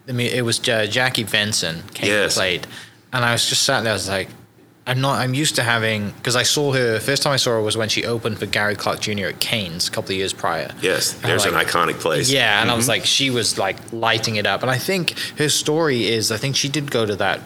[0.09, 2.25] I mean, it was uh, Jackie Venson came Yes.
[2.37, 2.67] and played,
[3.13, 3.93] and I was just sat there.
[3.93, 4.29] I was like.
[4.87, 5.19] I'm not.
[5.19, 7.01] I'm used to having because I saw her.
[7.01, 9.29] First time I saw her was when she opened for Gary Clark Jr.
[9.29, 10.71] at Cain's a couple of years prior.
[10.83, 12.31] Yes, there's like- an iconic place.
[12.31, 14.61] Yeah, and I was like, she was like lighting it up.
[14.61, 17.41] And I think her story is, I think she did go to that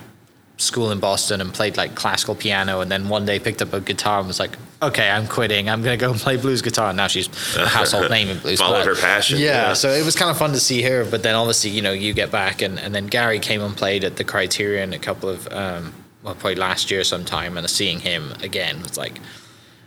[0.59, 3.81] school in Boston and played like classical piano, and then one day picked up a
[3.81, 5.71] guitar and was like, okay, I'm quitting.
[5.71, 6.89] I'm gonna go and play blues guitar.
[6.89, 8.59] And now she's a household name in blues.
[8.61, 9.73] Followed her passion, Yeah, yeah.
[9.73, 11.05] so it was kind of fun to see her.
[11.05, 14.05] But then obviously, you know, you get back, and, and then Gary came and played
[14.05, 15.49] at the Criterion a couple of.
[15.51, 19.21] Um, well, probably last year sometime, and seeing him again was like,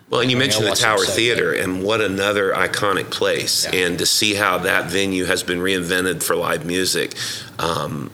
[0.10, 3.66] Well, and you mentioned the Tower so Theater, and what another iconic place.
[3.66, 3.88] Yeah.
[3.88, 7.16] And to see how that venue has been reinvented for live music,
[7.60, 8.12] um,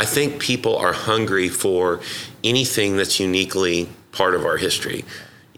[0.00, 2.00] I think people are hungry for
[2.42, 5.04] anything that's uniquely part of our history.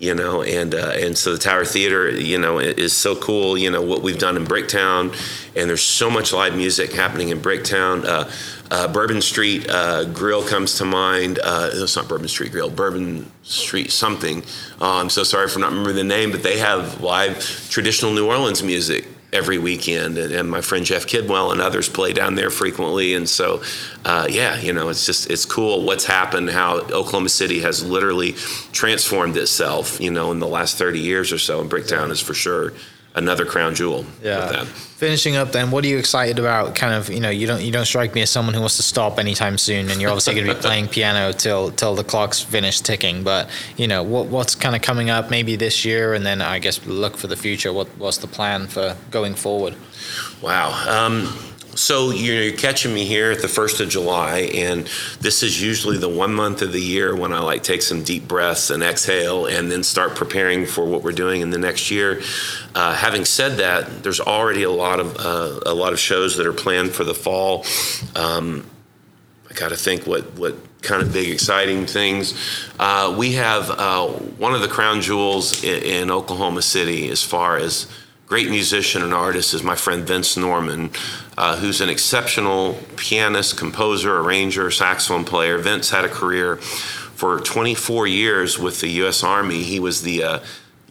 [0.01, 3.57] you know, and uh, and so the Tower Theater, you know, is so cool.
[3.57, 5.15] You know what we've done in Bricktown,
[5.55, 8.05] and there's so much live music happening in Bricktown.
[8.05, 8.29] Uh,
[8.73, 11.39] uh, Bourbon Street uh, Grill comes to mind.
[11.39, 14.43] Uh, it's not Bourbon Street Grill, Bourbon Street something.
[14.81, 17.39] Uh, I'm so sorry for not remembering the name, but they have live
[17.71, 22.13] traditional New Orleans music every weekend, and, and, my friend Jeff Kidwell and others play
[22.13, 23.15] down there frequently.
[23.15, 23.63] And so,
[24.05, 28.33] uh, yeah, you know, it's just it's cool what's happened, how Oklahoma City has literally
[28.73, 31.61] transformed itself, you know, in the last 30 years or so.
[31.61, 32.73] And Bricktown is for sure
[33.15, 34.05] another crown jewel.
[34.23, 34.65] Yeah.
[34.65, 36.77] Finishing up, then, what are you excited about?
[36.77, 38.85] Kind of, you know, you don't you don't strike me as someone who wants to
[38.85, 42.41] stop anytime soon, and you're obviously going to be playing piano till till the clock's
[42.41, 43.25] finished ticking.
[43.25, 46.61] But you know, what what's kind of coming up maybe this year, and then I
[46.61, 47.73] guess look for the future.
[47.73, 49.75] What what's the plan for going forward?
[50.41, 50.71] Wow.
[50.89, 51.37] Um,
[51.75, 54.89] so you're catching me here at the first of July, and
[55.21, 58.29] this is usually the one month of the year when I like take some deep
[58.29, 62.21] breaths and exhale, and then start preparing for what we're doing in the next year.
[62.75, 66.47] Uh, having said that, there's already a lot of uh, a lot of shows that
[66.47, 67.65] are planned for the fall.
[68.15, 68.69] Um,
[69.51, 72.35] I got to think what what kind of big exciting things.
[72.79, 77.57] Uh, we have uh, one of the crown jewels in, in Oklahoma City as far
[77.57, 77.87] as
[78.33, 80.91] great musician and artist is my friend Vince Norman,
[81.37, 85.59] uh, who's an exceptional pianist, composer, arranger, saxophone player.
[85.59, 89.23] Vince had a career for 24 years with the U.S.
[89.23, 89.63] Army.
[89.63, 90.39] He was the uh,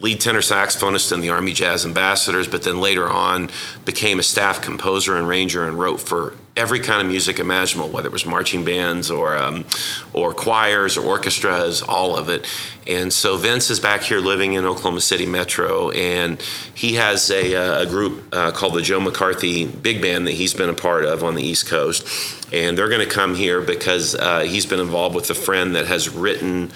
[0.02, 3.48] lead tenor saxophonist in the Army Jazz Ambassadors, but then later on
[3.84, 8.08] became a staff composer and ranger and wrote for every kind of music imaginable, whether
[8.08, 9.64] it was marching bands or um,
[10.12, 12.46] or choirs or orchestras, all of it.
[12.86, 16.42] And so Vince is back here living in Oklahoma City Metro, and
[16.74, 20.52] he has a, uh, a group uh, called the Joe McCarthy Big Band that he's
[20.52, 22.06] been a part of on the East Coast,
[22.52, 25.86] and they're going to come here because uh, he's been involved with a friend that
[25.86, 26.72] has written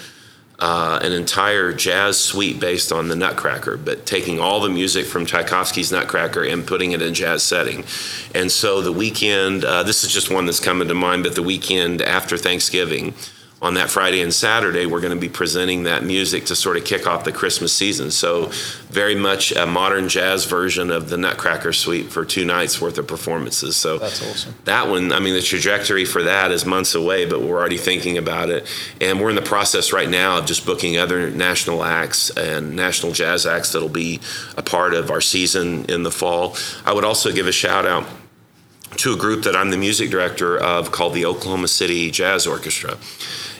[0.58, 5.26] uh, an entire jazz suite based on the Nutcracker, but taking all the music from
[5.26, 7.84] Tchaikovsky's Nutcracker and putting it in jazz setting.
[8.34, 11.42] And so the weekend, uh, this is just one that's coming to mind, but the
[11.42, 13.12] weekend after Thanksgiving,
[13.62, 16.84] on that Friday and Saturday, we're going to be presenting that music to sort of
[16.84, 18.10] kick off the Christmas season.
[18.10, 18.50] So,
[18.90, 23.06] very much a modern jazz version of the Nutcracker Suite for two nights worth of
[23.06, 23.74] performances.
[23.74, 24.54] So, that's awesome.
[24.64, 28.18] That one, I mean, the trajectory for that is months away, but we're already thinking
[28.18, 28.68] about it.
[29.00, 33.12] And we're in the process right now of just booking other national acts and national
[33.12, 34.20] jazz acts that'll be
[34.58, 36.56] a part of our season in the fall.
[36.84, 38.06] I would also give a shout out
[38.98, 42.98] to a group that I'm the music director of called the Oklahoma City Jazz Orchestra.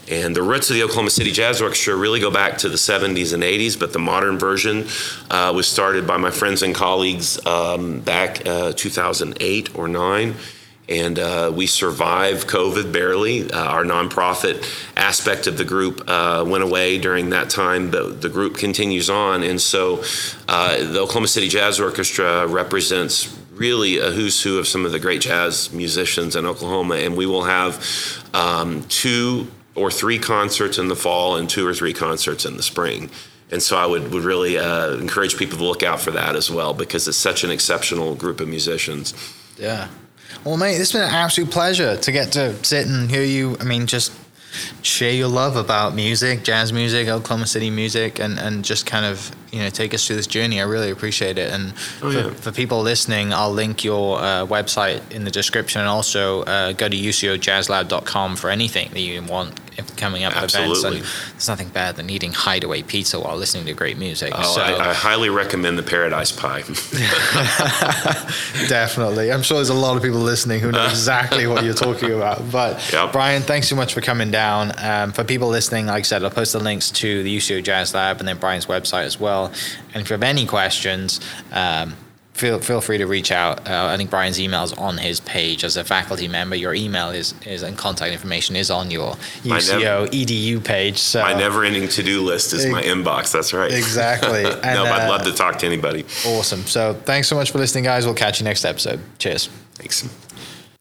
[0.09, 3.33] And the roots of the Oklahoma City Jazz Orchestra really go back to the 70s
[3.33, 4.87] and 80s, but the modern version
[5.31, 10.35] uh, was started by my friends and colleagues um, back uh, 2008 or 9
[10.89, 13.51] and uh, we survived COVID barely.
[13.51, 14.65] Uh, our nonprofit
[14.97, 19.43] aspect of the group uh, went away during that time, but the group continues on.
[19.43, 20.03] And so
[20.49, 24.99] uh, the Oklahoma City Jazz Orchestra represents really a who's who of some of the
[24.99, 27.85] great jazz musicians in Oklahoma, and we will have
[28.35, 32.63] um, two or three concerts in the fall and two or three concerts in the
[32.63, 33.11] spring.
[33.51, 36.51] And so I would, would really uh, encourage people to look out for that as
[36.51, 39.15] well because it's such an exceptional group of musicians.
[39.57, 39.89] Yeah.
[40.45, 43.57] Well, mate, it's been an absolute pleasure to get to sit and hear you.
[43.61, 44.13] I mean, just
[44.83, 49.31] share your love about music, jazz music, Oklahoma City music, and, and just kind of
[49.57, 50.61] you know take us through this journey.
[50.61, 51.53] I really appreciate it.
[51.53, 52.23] And oh, yeah.
[52.25, 56.73] for, for, people listening, I'll link your uh, website in the description, and also uh,
[56.73, 59.59] go to ucojazzlab.com for anything that you want
[59.97, 60.79] coming up Absolutely.
[60.79, 60.85] events.
[60.85, 64.33] And there's nothing bad than eating hideaway pizza while listening to great music.
[64.35, 66.63] Oh, so, I, I, highly recommend the Paradise Pie.
[68.69, 69.33] Definitely.
[69.33, 72.51] I'm sure there's a lot of people listening who know exactly what you're talking about.
[72.51, 73.13] But yep.
[73.13, 74.73] Brian, thanks so much for coming down.
[74.79, 77.95] Um, for people listening, like I said, I'll post the links to the UCO Jazz
[77.95, 79.46] Lab and then Brian's website as well.
[79.95, 81.21] And if you have any questions,
[81.53, 81.95] um,
[82.37, 83.67] feel feel free to reach out.
[83.69, 86.55] Uh, I think Brian's email is on his page as a faculty member.
[86.55, 90.99] Your email is, is and contact information is on your UCO never, edu page.
[90.99, 93.33] So my never-ending to-do list is my inbox.
[93.33, 93.73] That's right.
[93.73, 94.43] Exactly.
[94.43, 96.05] no, and, I'd love to talk to anybody.
[96.27, 96.61] Awesome.
[96.63, 98.05] So thanks so much for listening, guys.
[98.05, 99.01] We'll catch you next episode.
[99.19, 99.49] Cheers.
[99.75, 100.09] Thanks.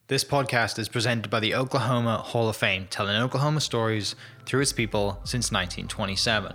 [0.08, 4.14] This podcast is presented by the Oklahoma Hall of Fame, telling Oklahoma stories
[4.44, 6.54] through its people since 1927.